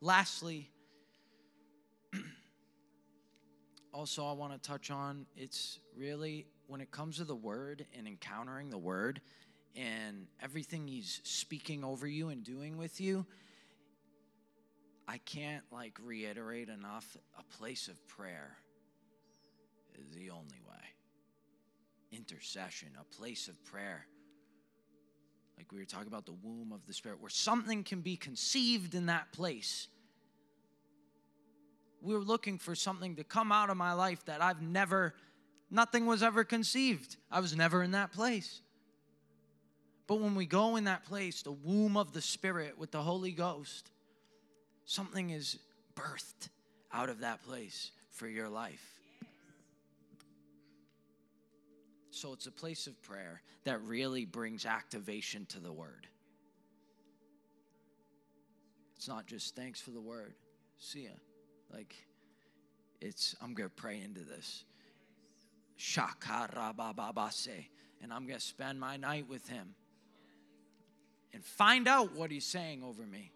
[0.00, 0.70] lastly,
[3.92, 8.06] also I want to touch on it's really when it comes to the word and
[8.06, 9.20] encountering the word
[9.76, 13.26] and everything he's speaking over you and doing with you,
[15.08, 18.56] I can't like reiterate enough a place of prayer
[20.00, 20.76] is the only way.
[22.12, 24.06] Intercession, a place of prayer.
[25.56, 28.94] Like we were talking about the womb of the Spirit, where something can be conceived
[28.94, 29.88] in that place.
[32.02, 35.14] We were looking for something to come out of my life that I've never,
[35.70, 37.16] nothing was ever conceived.
[37.30, 38.60] I was never in that place.
[40.06, 43.32] But when we go in that place, the womb of the Spirit with the Holy
[43.32, 43.90] Ghost,
[44.84, 45.58] something is
[45.94, 46.48] birthed
[46.92, 48.84] out of that place for your life.
[52.10, 56.06] So it's a place of prayer that really brings activation to the word.
[58.96, 60.34] It's not just thanks for the word.
[60.78, 61.10] See ya.
[61.72, 61.94] Like,
[63.00, 64.64] it's, I'm going to pray into this.
[65.78, 67.66] Shakarababase.
[68.02, 69.74] And I'm going to spend my night with him
[71.32, 73.30] and find out what he's saying over me.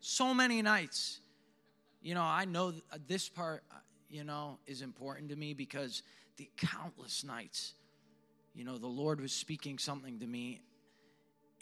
[0.00, 1.20] So many nights.
[2.02, 3.76] You know, I know uh, this part, uh,
[4.10, 6.02] you know, is important to me because
[6.36, 7.74] the countless nights,
[8.54, 10.60] you know, the Lord was speaking something to me,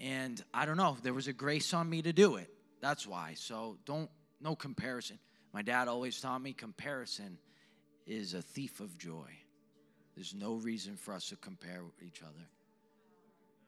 [0.00, 2.50] and I don't know, there was a grace on me to do it.
[2.80, 3.34] That's why.
[3.36, 5.18] So don't, no comparison.
[5.52, 7.38] My dad always taught me comparison
[8.06, 9.28] is a thief of joy.
[10.14, 12.46] There's no reason for us to compare each other.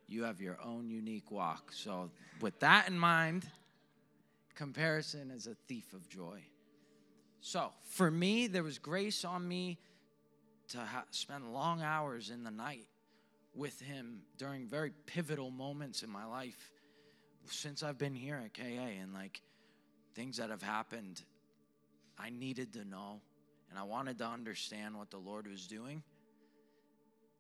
[0.07, 1.73] You have your own unique walk.
[1.73, 2.11] So,
[2.41, 3.47] with that in mind,
[4.55, 6.41] comparison is a thief of joy.
[7.41, 9.79] So, for me, there was grace on me
[10.69, 12.87] to ha- spend long hours in the night
[13.55, 16.71] with him during very pivotal moments in my life
[17.47, 19.41] since I've been here at KA and like
[20.15, 21.23] things that have happened
[22.19, 23.21] I needed to know
[23.71, 26.03] and I wanted to understand what the Lord was doing.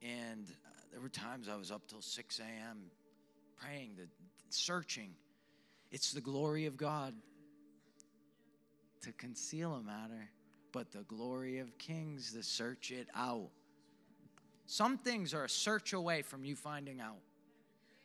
[0.02, 2.90] And uh, there were times I was up till 6 a.m.
[3.56, 4.08] praying, the,
[4.50, 5.10] searching.
[5.90, 7.14] It's the glory of God
[9.02, 10.30] to conceal a matter
[10.74, 13.48] but the glory of kings to search it out.
[14.66, 17.20] Some things are a search away from you finding out.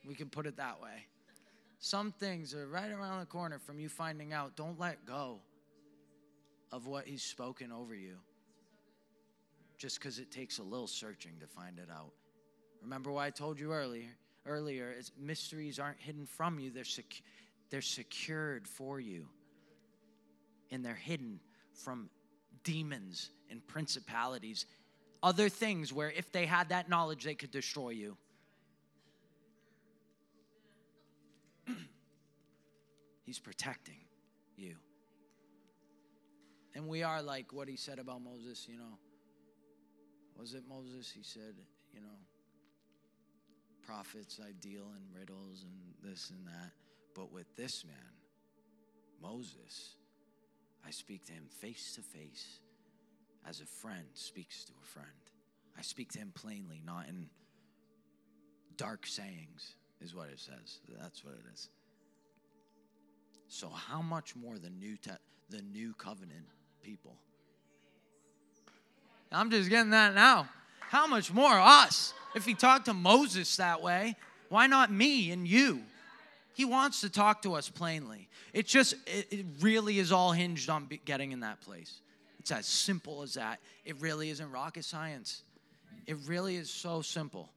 [0.06, 1.08] We can put it that way.
[1.80, 4.56] Some things are right around the corner from you finding out.
[4.56, 5.40] Don't let go
[6.72, 8.18] of what He's spoken over you
[9.80, 12.12] just because it takes a little searching to find it out.
[12.84, 14.10] Remember what I told you earlier?
[14.46, 17.22] Earlier, is mysteries aren't hidden from you; they're sec-
[17.70, 19.28] they're secured for you,
[20.72, 21.40] and they're hidden
[21.74, 22.10] from
[22.64, 24.66] demons and principalities,
[25.22, 28.18] other things where if they had that knowledge, they could destroy you.
[33.26, 34.00] He's protecting
[34.58, 34.76] you.
[36.76, 38.98] And we are like what he said about Moses, you know.
[40.38, 41.12] Was it Moses?
[41.14, 41.56] He said,
[41.94, 42.18] you know,
[43.86, 46.72] prophets I deal in riddles and this and that.
[47.16, 47.96] But with this man,
[49.22, 49.96] Moses,
[50.86, 52.60] I speak to him face to face
[53.48, 55.08] as a friend speaks to a friend.
[55.78, 57.30] I speak to him plainly, not in
[58.76, 60.80] dark sayings, is what it says.
[61.00, 61.70] That's what it is.
[63.48, 65.12] So, how much more the new te-
[65.50, 66.46] the new covenant
[66.84, 67.16] people?
[69.32, 70.50] I'm just getting that now.
[70.80, 72.14] How much more us?
[72.36, 74.16] If he talked to Moses that way,
[74.50, 75.84] why not me and you?
[76.54, 78.28] He wants to talk to us plainly.
[78.54, 82.02] It just, it, really is all hinged on getting in that place.
[82.40, 83.60] It's as simple as that.
[83.86, 85.44] It really isn't rocket science.
[86.08, 87.50] It really is so simple.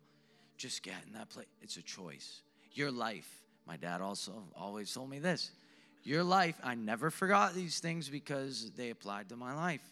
[0.58, 1.46] Just get in that place.
[1.62, 2.42] It's a choice.
[2.74, 3.42] Your life.
[3.66, 5.50] My dad also always told me this.
[6.04, 9.82] Your life, I never forgot these things because they applied to my life.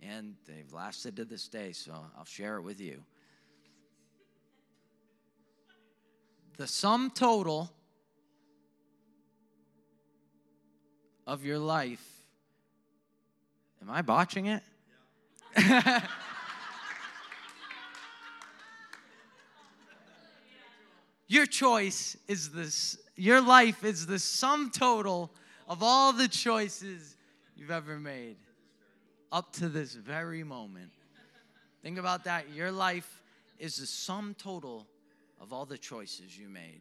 [0.00, 3.02] And they've lasted to this day, so I'll share it with you.
[6.58, 7.72] the sum total
[11.24, 12.04] of your life.
[13.80, 14.60] Am I botching it?
[21.28, 25.30] your choice is this, your life is the sum total
[25.68, 27.16] of all the choices
[27.54, 28.36] you've ever made
[29.30, 30.90] up to this very moment.
[31.82, 32.50] Think about that.
[32.54, 33.22] Your life
[33.58, 34.86] is the sum total
[35.40, 36.80] of all the choices you made.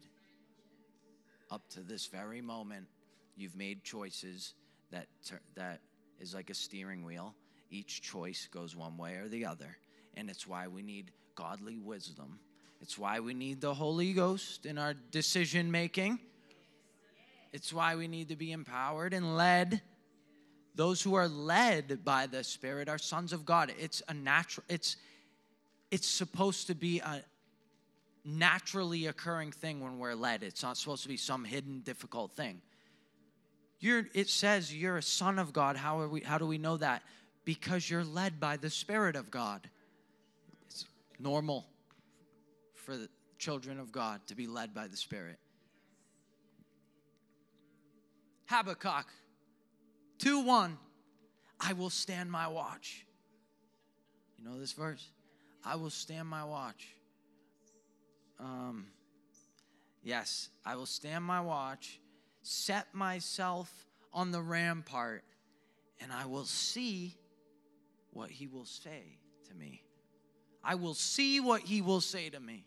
[1.51, 2.87] Up to this very moment,
[3.35, 4.53] you've made choices
[4.91, 5.81] that, tur- that
[6.19, 7.35] is like a steering wheel.
[7.69, 9.77] Each choice goes one way or the other.
[10.15, 12.39] And it's why we need godly wisdom.
[12.81, 16.19] It's why we need the Holy Ghost in our decision making.
[17.57, 19.81] It's why we need to be empowered and led.
[20.75, 23.73] Those who are led by the Spirit are sons of God.
[23.79, 24.97] It's a natural, it's
[25.89, 27.23] it's supposed to be a
[28.23, 30.43] naturally occurring thing when we're led.
[30.43, 32.61] It's not supposed to be some hidden difficult thing.
[33.79, 35.77] You're, it says you're a son of God.
[35.77, 37.01] How, are we, how do we know that?
[37.43, 39.67] Because you're led by the Spirit of God.
[40.67, 40.85] It's
[41.19, 41.65] normal
[42.75, 43.09] for the
[43.39, 45.39] children of God to be led by the Spirit.
[48.47, 49.05] Habakkuk
[50.19, 50.77] 2 1.
[51.59, 53.05] I will stand my watch.
[54.37, 55.09] You know this verse?
[55.65, 56.87] I will stand my watch.
[58.39, 58.87] Um,
[60.03, 61.99] yes, I will stand my watch,
[62.43, 63.71] set myself
[64.13, 65.23] on the rampart,
[65.99, 67.15] and I will see
[68.11, 69.17] what he will say
[69.49, 69.81] to me.
[70.63, 72.65] I will see what he will say to me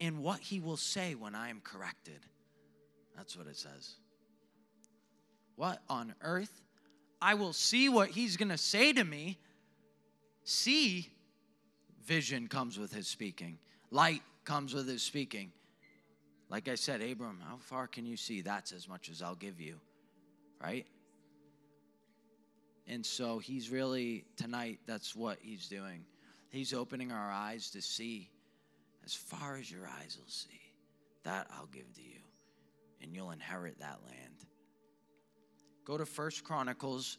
[0.00, 2.20] and what he will say when I am corrected.
[3.16, 3.94] That's what it says.
[5.56, 6.62] What on earth?
[7.20, 9.38] I will see what he's going to say to me.
[10.44, 11.10] See,
[12.04, 13.58] vision comes with his speaking,
[13.90, 15.52] light comes with his speaking.
[16.48, 18.40] Like I said, Abram, how far can you see?
[18.40, 19.76] That's as much as I'll give you,
[20.60, 20.84] right?
[22.88, 26.04] And so he's really, tonight, that's what he's doing.
[26.48, 28.30] He's opening our eyes to see
[29.04, 30.60] as far as your eyes will see.
[31.22, 32.18] That I'll give to you,
[33.02, 34.46] and you'll inherit that land.
[35.84, 37.18] Go to First Chronicles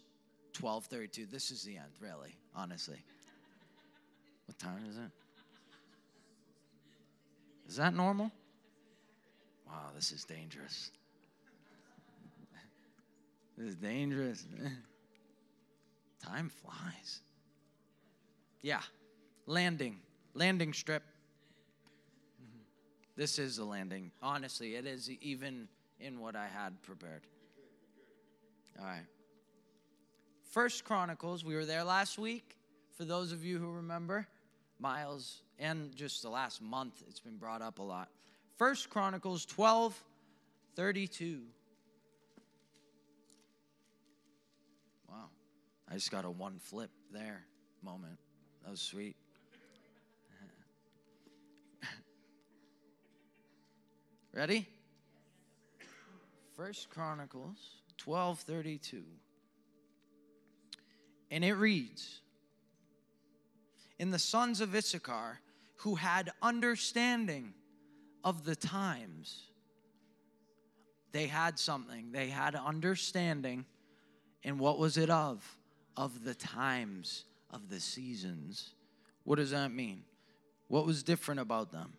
[0.53, 1.25] 12:32.
[1.29, 3.03] This is the end, really, honestly.
[4.45, 5.11] What time is it?
[7.67, 8.31] Is that normal?
[9.67, 10.91] Wow, this is dangerous.
[13.57, 14.47] This is dangerous.
[16.23, 17.21] Time flies.
[18.61, 18.81] Yeah,
[19.45, 19.99] landing,
[20.33, 21.03] landing strip.
[23.15, 24.11] This is a landing.
[24.21, 25.67] Honestly, it is even
[25.99, 27.21] in what I had prepared.
[28.79, 29.05] All right.
[30.51, 32.57] First Chronicles, we were there last week.
[32.97, 34.27] For those of you who remember,
[34.79, 38.09] Miles, and just the last month, it's been brought up a lot.
[38.57, 39.97] First Chronicles 12,
[40.75, 41.41] 32.
[45.09, 45.15] Wow.
[45.89, 47.43] I just got a one flip there
[47.81, 48.17] moment.
[48.63, 49.15] That was sweet.
[54.33, 54.67] Ready?
[56.55, 59.03] First Chronicles 12:32.
[61.29, 62.21] And it reads,
[63.99, 65.41] "In the sons of Issachar
[65.77, 67.53] who had understanding
[68.23, 69.49] of the times,
[71.11, 72.11] they had something.
[72.11, 73.65] They had understanding.
[74.43, 75.57] And what was it of?
[75.97, 78.75] Of the times, of the seasons.
[79.23, 80.05] What does that mean?
[80.67, 81.97] What was different about them?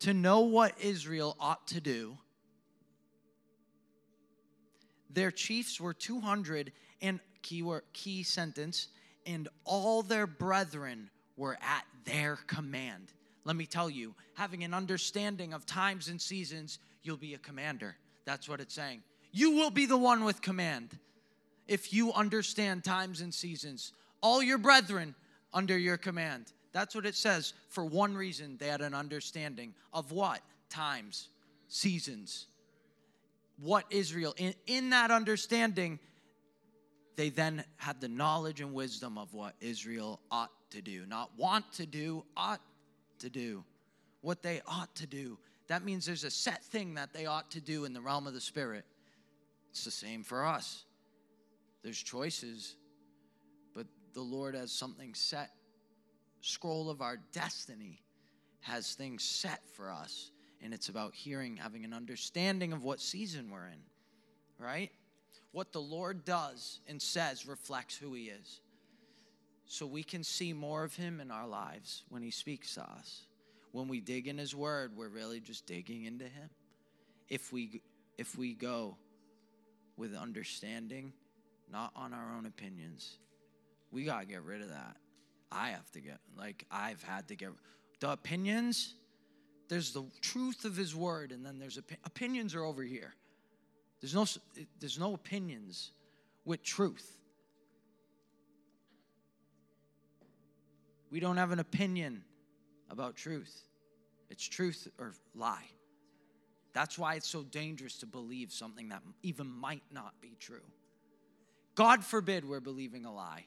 [0.00, 2.18] To know what Israel ought to do,
[5.10, 6.72] their chiefs were 200
[7.02, 8.88] and key, word, key sentence,
[9.26, 13.12] and all their brethren were at their command.
[13.44, 17.96] Let me tell you, having an understanding of times and seasons, you'll be a commander.
[18.24, 19.02] That's what it's saying.
[19.32, 20.98] You will be the one with command
[21.66, 23.92] if you understand times and seasons.
[24.22, 25.14] All your brethren
[25.52, 26.52] under your command.
[26.72, 27.54] That's what it says.
[27.68, 30.40] For one reason, they had an understanding of what?
[30.68, 31.28] Times,
[31.68, 32.46] seasons.
[33.60, 35.98] What Israel, in, in that understanding,
[37.16, 41.04] they then had the knowledge and wisdom of what Israel ought to do.
[41.06, 42.60] Not want to do, ought
[43.20, 43.64] to do.
[44.20, 45.38] What they ought to do.
[45.68, 48.34] That means there's a set thing that they ought to do in the realm of
[48.34, 48.84] the Spirit.
[49.70, 50.84] It's the same for us.
[51.82, 52.76] There's choices,
[53.74, 55.50] but the Lord has something set.
[56.40, 58.02] Scroll of our destiny
[58.60, 60.30] has things set for us.
[60.62, 63.80] And it's about hearing, having an understanding of what season we're in,
[64.58, 64.90] right?
[65.52, 68.60] What the Lord does and says reflects who He is.
[69.66, 73.28] So we can see more of Him in our lives when He speaks to us.
[73.72, 76.50] When we dig in his word, we're really just digging into him.
[77.28, 77.82] If we
[78.16, 78.96] if we go
[79.96, 81.12] with understanding,
[81.70, 83.18] not on our own opinions,
[83.92, 84.96] we got to get rid of that.
[85.50, 87.50] I have to get like I've had to get
[88.00, 88.94] the opinions.
[89.68, 93.14] There's the truth of his word and then there's opi- opinions are over here.
[94.00, 94.26] There's no
[94.80, 95.92] there's no opinions
[96.44, 97.18] with truth.
[101.10, 102.22] We don't have an opinion
[102.90, 103.64] about truth.
[104.30, 105.64] It's truth or lie.
[106.74, 110.64] That's why it's so dangerous to believe something that even might not be true.
[111.74, 113.46] God forbid we're believing a lie.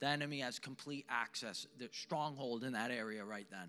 [0.00, 3.68] The enemy has complete access, the stronghold in that area right then.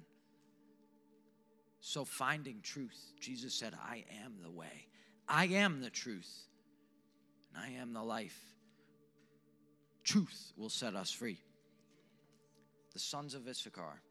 [1.81, 4.87] So, finding truth, Jesus said, I am the way,
[5.27, 6.47] I am the truth,
[7.53, 8.37] and I am the life.
[10.03, 11.39] Truth will set us free.
[12.93, 14.01] The sons of Issachar,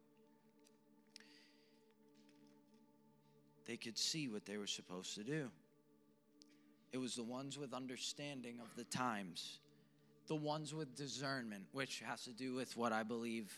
[3.66, 5.50] they could see what they were supposed to do.
[6.92, 9.58] It was the ones with understanding of the times,
[10.28, 13.52] the ones with discernment, which has to do with what I believe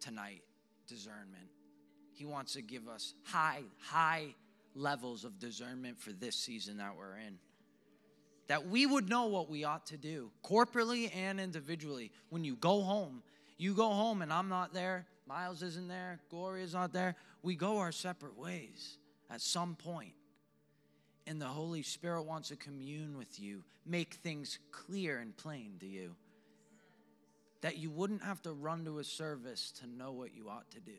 [0.00, 0.42] tonight
[0.86, 1.48] discernment.
[2.12, 4.34] He wants to give us high, high
[4.74, 7.38] levels of discernment for this season that we're in.
[8.46, 12.12] That we would know what we ought to do, corporately and individually.
[12.30, 13.22] When you go home,
[13.58, 17.16] you go home and I'm not there, Miles isn't there, Gloria's not there.
[17.42, 20.12] We go our separate ways at some point.
[21.26, 25.86] And the Holy Spirit wants to commune with you, make things clear and plain to
[25.86, 26.14] you.
[27.62, 30.80] That you wouldn't have to run to a service to know what you ought to
[30.80, 30.98] do,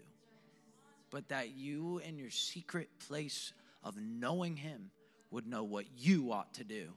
[1.12, 4.92] but that you, in your secret place of knowing Him,
[5.32, 6.90] would know what you ought to do.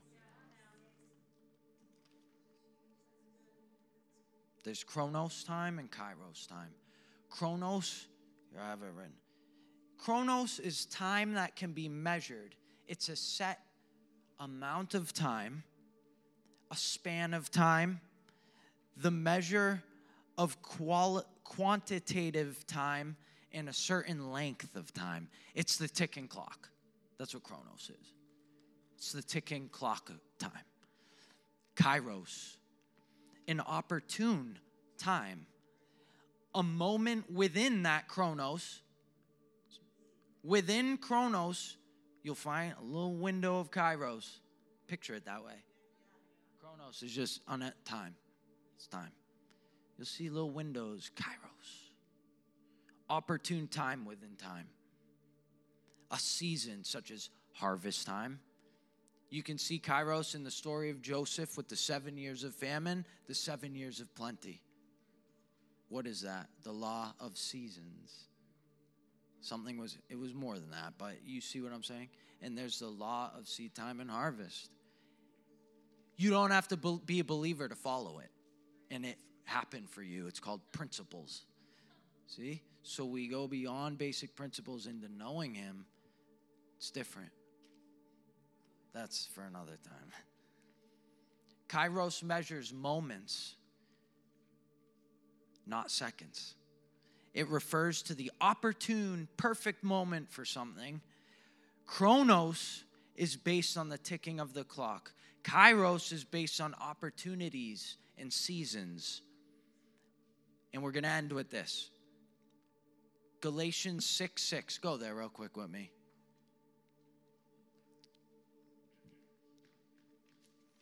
[4.63, 6.69] There's Chronos time and Kairos time.
[7.29, 8.07] Chronos,
[8.59, 9.13] I have it written.
[9.97, 12.55] Chronos is time that can be measured.
[12.91, 13.61] It's a set
[14.37, 15.63] amount of time,
[16.69, 18.01] a span of time,
[18.97, 19.81] the measure
[20.37, 23.15] of quali- quantitative time,
[23.53, 25.29] and a certain length of time.
[25.55, 26.67] It's the ticking clock.
[27.17, 28.13] That's what Chronos is.
[28.97, 30.51] It's the ticking clock of time.
[31.77, 32.57] Kairos,
[33.47, 34.59] an opportune
[34.97, 35.45] time,
[36.53, 38.81] a moment within that Chronos.
[40.43, 41.77] Within Chronos,
[42.23, 44.39] you'll find a little window of Kairos.
[44.87, 45.63] Picture it that way.
[46.59, 48.15] Chronos is just on that time.
[48.75, 49.11] It's time.
[49.97, 51.89] You'll see little windows, Kairos.
[53.09, 54.67] Opportune time within time.
[56.11, 58.39] A season such as harvest time.
[59.29, 63.05] You can see Kairos in the story of Joseph with the seven years of famine,
[63.27, 64.61] the seven years of plenty.
[65.87, 66.47] What is that?
[66.63, 68.30] The law of seasons.
[69.41, 72.09] Something was, it was more than that, but you see what I'm saying?
[72.41, 74.69] And there's the law of seed time and harvest.
[76.15, 78.29] You don't have to be- a believer to follow it,
[78.91, 80.27] and it happened for you.
[80.27, 81.41] It's called principles.
[82.27, 82.61] See?
[82.83, 85.85] So we go beyond basic principles into knowing Him.
[86.77, 87.31] It's different.
[88.93, 90.11] That's for another time.
[91.69, 93.55] Kairos measures moments,
[95.65, 96.55] not seconds.
[97.33, 101.01] It refers to the opportune, perfect moment for something.
[101.85, 102.83] Chronos
[103.15, 105.13] is based on the ticking of the clock.
[105.43, 109.21] Kairos is based on opportunities and seasons.
[110.73, 111.89] And we're going to end with this
[113.41, 114.77] Galatians 6 6.
[114.77, 115.91] Go there real quick with me.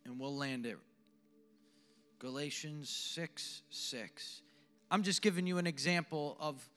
[0.06, 0.78] And we'll land it.
[2.20, 4.42] Galatians 6 6.
[4.92, 6.68] I'm just giving you an example of,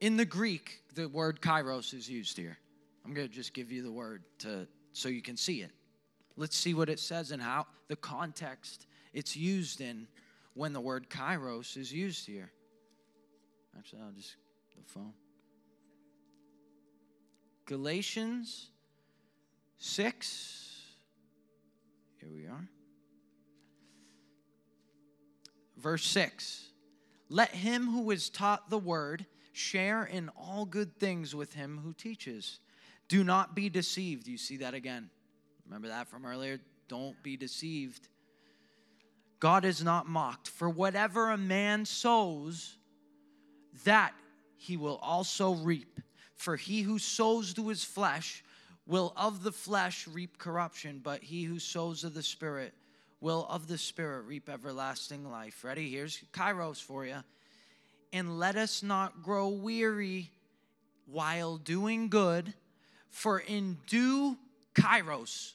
[0.00, 2.58] in the Greek, the word kairos is used here.
[3.04, 5.70] I'm going to just give you the word to so you can see it.
[6.36, 10.06] Let's see what it says and how the context it's used in
[10.54, 12.50] when the word kairos is used here.
[13.76, 14.36] Actually, I'll just
[14.76, 15.12] the phone.
[17.66, 18.70] Galatians
[19.78, 20.64] 6
[22.20, 22.68] here we are.
[25.76, 26.70] Verse 6
[27.28, 31.92] Let him who is taught the word share in all good things with him who
[31.92, 32.60] teaches.
[33.08, 34.26] Do not be deceived.
[34.26, 35.10] You see that again.
[35.66, 36.58] Remember that from earlier?
[36.88, 38.08] Don't be deceived.
[39.40, 40.48] God is not mocked.
[40.48, 42.76] For whatever a man sows,
[43.84, 44.12] that
[44.56, 46.00] he will also reap.
[46.34, 48.42] For he who sows to his flesh
[48.86, 52.74] will of the flesh reap corruption, but he who sows of the Spirit
[53.24, 55.64] will of the Spirit reap everlasting life.
[55.64, 55.88] Ready?
[55.88, 57.16] Here's Kairos for you.
[58.14, 60.30] and let us not grow weary
[61.06, 62.54] while doing good,
[63.10, 64.38] for in due
[64.72, 65.54] kairos,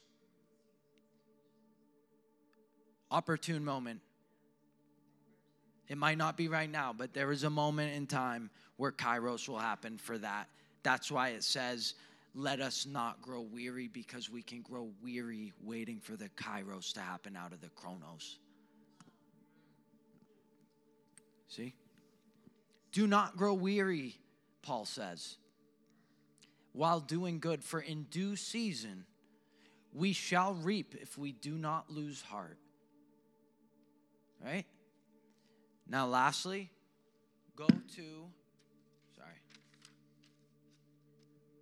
[3.10, 4.02] opportune moment.
[5.88, 9.48] It might not be right now, but there is a moment in time where kairos
[9.48, 10.50] will happen for that.
[10.84, 11.94] That's why it says,
[12.36, 17.00] let us not grow weary because we can grow weary waiting for the kairos to
[17.00, 18.40] happen out of the chronos.
[21.48, 21.74] See?
[22.92, 24.20] Do not grow weary,
[24.62, 25.38] Paul says,
[26.74, 29.06] while doing good, for in due season
[29.94, 32.58] we shall reap if we do not lose heart.
[34.44, 34.66] Right?
[35.88, 36.70] Now, lastly,
[37.56, 38.28] go to,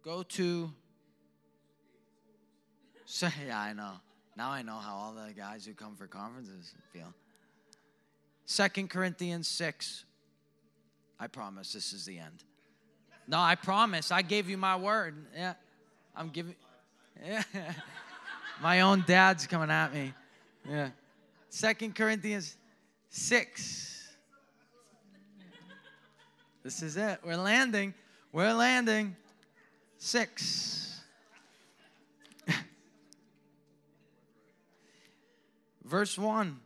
[0.07, 0.71] go to,
[3.05, 3.91] so, yeah, I know.
[4.37, 7.13] Now I know how all the guys who come for conferences feel.
[8.45, 10.05] Second Corinthians 6.
[11.19, 12.45] I promise this is the end.
[13.27, 14.09] No, I promise.
[14.09, 15.15] I gave you my word.
[15.35, 15.55] Yeah.
[16.15, 16.55] I'm giving
[17.25, 17.43] Yeah.
[18.61, 20.13] my own dad's coming at me.
[20.69, 20.91] Yeah.
[21.49, 22.55] Second Corinthians
[23.09, 24.15] 6.
[26.63, 27.19] This is it.
[27.25, 27.93] We're landing.
[28.31, 29.17] We're landing.
[29.97, 31.01] 6.
[35.83, 36.59] Verse 1.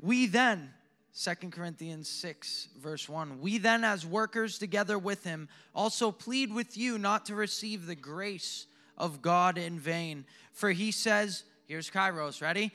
[0.00, 0.72] We then
[1.20, 3.40] 2 Corinthians 6, verse 1.
[3.40, 7.96] We then, as workers together with him, also plead with you not to receive the
[7.96, 8.66] grace
[8.96, 10.24] of God in vain.
[10.52, 12.70] For he says, here's Kairos, ready?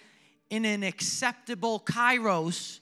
[0.49, 2.81] In an acceptable Kairos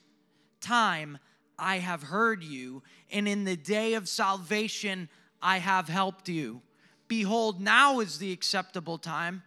[0.61, 1.19] time,
[1.59, 2.81] I have heard you,
[3.11, 5.09] and in the day of salvation,
[5.43, 6.63] I have helped you.
[7.11, 9.43] Behold, now is the acceptable time.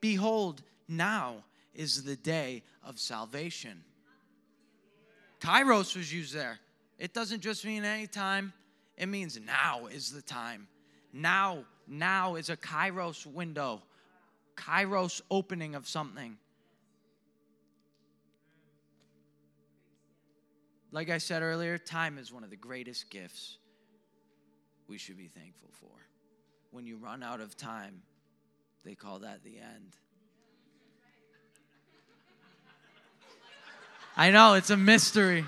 [0.00, 3.84] Behold, now is the day of salvation.
[5.38, 6.58] Kairos was used there.
[6.98, 8.52] It doesn't just mean anytime,
[8.96, 10.66] it means now is the time.
[11.12, 13.80] Now, now is a Kairos window,
[14.56, 16.36] Kairos opening of something.
[20.90, 23.58] Like I said earlier, time is one of the greatest gifts
[24.88, 26.07] we should be thankful for.
[26.70, 28.02] When you run out of time,
[28.84, 29.96] they call that the end.
[34.16, 35.44] I know, it's a mystery.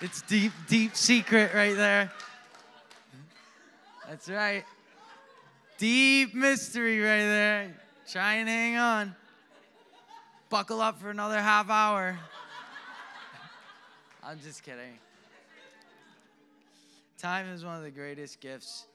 [0.00, 2.10] It's deep, deep secret right there.
[4.08, 4.64] That's right.
[5.78, 7.74] Deep mystery right there.
[8.10, 9.14] Try and hang on.
[10.48, 12.18] Buckle up for another half hour.
[14.24, 14.98] I'm just kidding.
[17.18, 18.86] Time is one of the greatest gifts.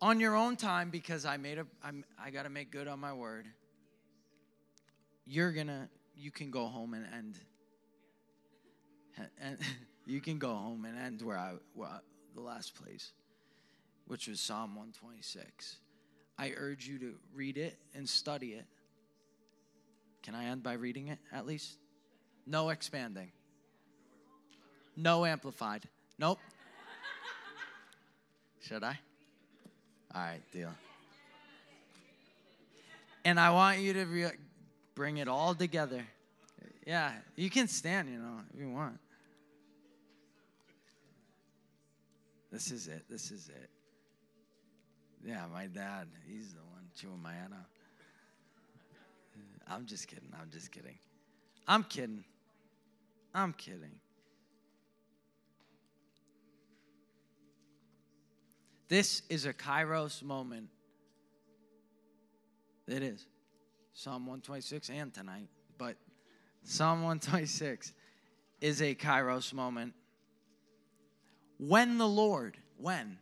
[0.00, 3.00] On your own time, because I made a, I'm, I got to make good on
[3.00, 3.46] my word.
[5.26, 5.88] You're gonna
[6.18, 7.38] you can go home and end.
[9.40, 9.58] And
[10.06, 11.98] you can go home and end where I, where I,
[12.34, 13.12] the last place,
[14.06, 15.76] which was Psalm 126.
[16.38, 18.66] I urge you to read it and study it.
[20.22, 21.78] Can I end by reading it at least?
[22.46, 23.32] No expanding.
[24.96, 25.88] No amplified.
[26.18, 26.38] Nope.
[28.60, 28.98] Should I?
[30.14, 30.72] All right, deal.
[33.24, 34.30] And I want you to re-
[34.94, 36.04] bring it all together.
[36.86, 38.98] Yeah, you can stand, you know, if you want.
[42.50, 43.04] This is it.
[43.10, 43.68] This is it.
[45.24, 47.66] Yeah, my dad, he's the one chewing my head off.
[49.70, 50.32] I'm just kidding.
[50.40, 50.96] I'm just kidding.
[51.66, 52.24] I'm kidding.
[53.34, 54.00] I'm kidding.
[58.88, 60.68] This is a Kairos moment.
[62.86, 63.26] It is.
[63.92, 65.96] Psalm 126 and tonight, but
[66.62, 67.92] Psalm 126
[68.60, 69.92] is a Kairos moment.
[71.58, 73.18] When the Lord, when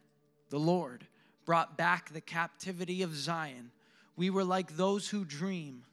[0.50, 1.06] the Lord
[1.46, 3.70] brought back the captivity of Zion,
[4.16, 5.84] we were like those who dream.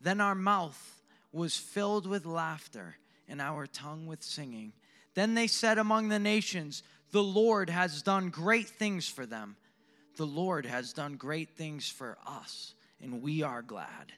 [0.00, 2.96] Then our mouth was filled with laughter
[3.28, 4.72] and our tongue with singing.
[5.14, 6.82] Then they said among the nations,
[7.12, 9.56] The Lord has done great things for them.
[10.16, 14.12] The Lord has done great things for us, and we are glad.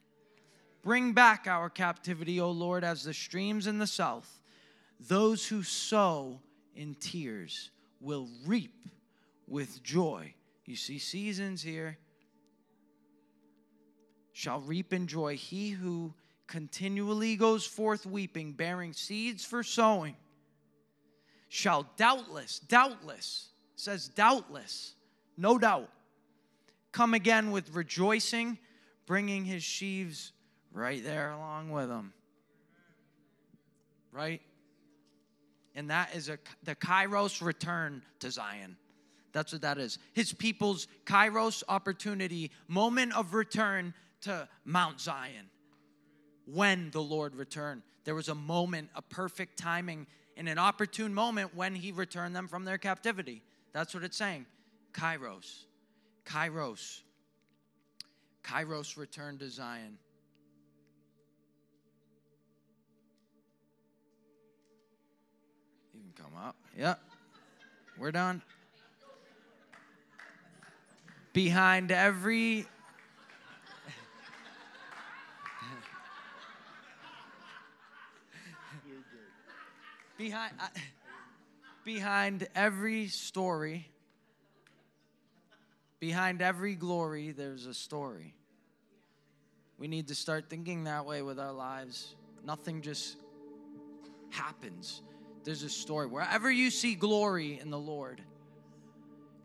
[0.82, 4.39] Bring back our captivity, O Lord, as the streams in the south.
[5.01, 6.40] Those who sow
[6.74, 7.70] in tears
[8.01, 8.89] will reap
[9.47, 10.35] with joy.
[10.65, 11.98] You see seasons here.
[14.32, 16.15] Shall reap in joy he who
[16.47, 20.16] continually goes forth weeping, bearing seeds for sowing,
[21.49, 24.95] shall doubtless, doubtless, says doubtless,
[25.37, 25.89] no doubt,
[26.93, 28.59] come again with rejoicing,
[29.07, 30.33] bringing his sheaves
[30.73, 32.12] right there along with him.
[34.12, 34.41] Right?
[35.75, 38.77] And that is a, the Kairos return to Zion.
[39.33, 39.99] That's what that is.
[40.12, 45.51] His people's Kairos opportunity, moment of return to Mount Zion.
[46.47, 50.07] When the Lord returned, there was a moment, a perfect timing,
[50.39, 53.43] and an opportune moment when he returned them from their captivity.
[53.73, 54.47] That's what it's saying.
[54.93, 55.65] Kairos.
[56.24, 57.01] Kairos.
[58.44, 59.98] Kairos returned to Zion.
[65.93, 66.55] You can come up.
[66.78, 67.01] Yep.
[67.98, 68.40] We're done.
[71.32, 72.66] Behind every
[80.19, 80.66] behind uh,
[81.85, 83.89] behind every story
[86.01, 88.35] behind every glory there's a story.
[89.78, 92.15] We need to start thinking that way with our lives.
[92.45, 93.16] Nothing just
[94.31, 95.03] happens.
[95.45, 96.07] There's a story.
[96.07, 98.20] Wherever you see glory in the lord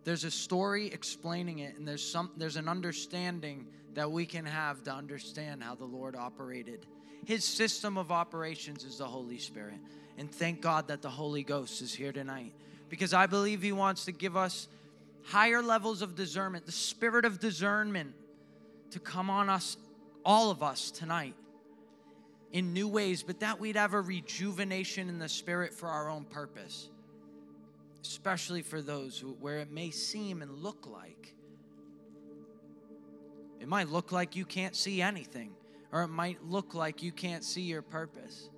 [0.04, 4.84] there's a story explaining it and there's some there's an understanding that we can have
[4.84, 6.86] to understand how the lord operated
[7.26, 9.80] his system of operations is the holy spirit.
[10.18, 12.54] And thank God that the Holy Ghost is here tonight.
[12.90, 14.68] Because I believe He wants to give us
[15.24, 18.14] higher levels of discernment, the spirit of discernment
[18.92, 19.78] to come on us,
[20.24, 21.36] all of us tonight
[22.52, 26.24] in new ways, but that we'd have a rejuvenation in the spirit for our own
[26.26, 26.90] purpose,
[28.04, 31.34] especially for those who, where it may seem and look like.
[33.60, 35.52] It might look like you can't see anything,
[35.94, 38.50] or it might look like you can't see your purpose.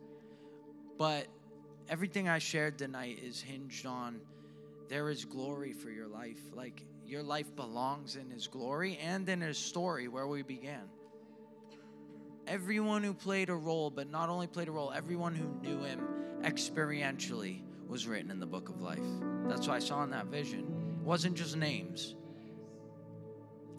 [0.97, 1.27] But
[1.87, 4.21] everything I shared tonight is hinged on
[4.89, 6.39] there is glory for your life.
[6.53, 10.83] Like your life belongs in His glory and in His story where we began.
[12.47, 16.01] Everyone who played a role, but not only played a role, everyone who knew Him
[16.41, 18.99] experientially was written in the book of life.
[19.47, 20.59] That's what I saw in that vision.
[20.99, 22.15] It wasn't just names.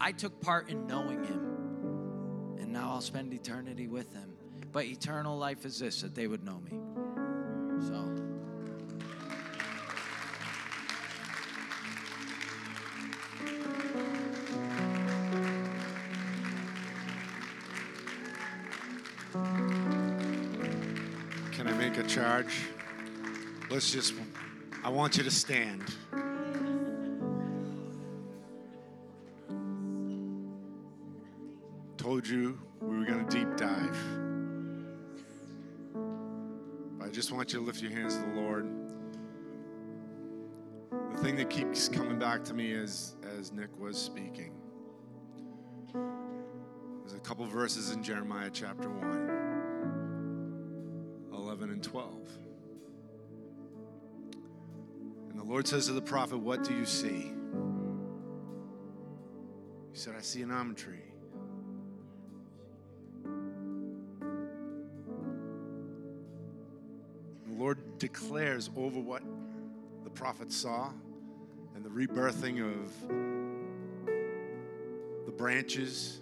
[0.01, 1.56] I took part in knowing Him,
[2.61, 4.33] and now I'll spend eternity with them.
[4.73, 6.73] But eternal life is this that they would know me.
[7.87, 8.27] So.
[21.53, 22.67] Can I make a charge?
[23.71, 24.15] Let's just,
[24.85, 25.95] I want you to stand.
[32.29, 33.97] You we were going to deep dive.
[37.01, 38.69] I just want you to lift your hands to the Lord.
[41.13, 44.55] The thing that keeps coming back to me as, as Nick was speaking.
[45.95, 52.13] There's a couple verses in Jeremiah chapter 1, 11 and 12.
[55.31, 57.31] And the Lord says to the prophet, What do you see?
[59.93, 61.05] He said, I see an almond tree.
[67.99, 69.23] Declares over what
[70.05, 70.93] the prophet saw
[71.75, 72.93] and the rebirthing of
[75.27, 76.21] the branches.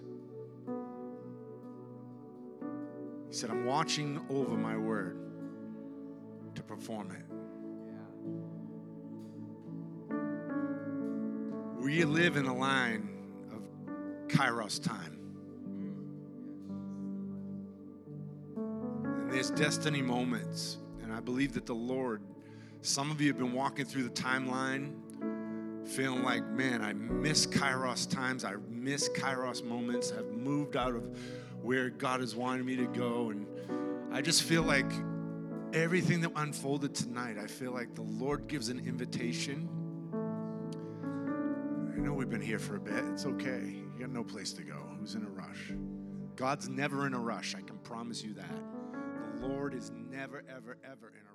[3.28, 5.18] He said, I'm watching over my word
[6.54, 7.24] to perform it.
[11.82, 13.08] We live in a line
[13.52, 13.62] of
[14.28, 15.18] Kairos time.
[18.56, 20.78] And there's destiny moments.
[21.14, 22.22] I believe that the Lord,
[22.82, 24.92] some of you have been walking through the timeline
[25.86, 28.44] feeling like, man, I miss Kairos times.
[28.44, 30.12] I miss Kairos moments.
[30.12, 31.04] I've moved out of
[31.62, 33.30] where God has wanted me to go.
[33.30, 33.46] And
[34.12, 34.90] I just feel like
[35.72, 39.68] everything that unfolded tonight, I feel like the Lord gives an invitation.
[41.94, 43.04] I know we've been here for a bit.
[43.12, 43.76] It's okay.
[43.94, 44.76] You got no place to go.
[44.98, 45.72] Who's in a rush?
[46.36, 47.54] God's never in a rush.
[47.54, 48.73] I can promise you that.
[49.48, 51.33] Lord is never, ever, ever in rush.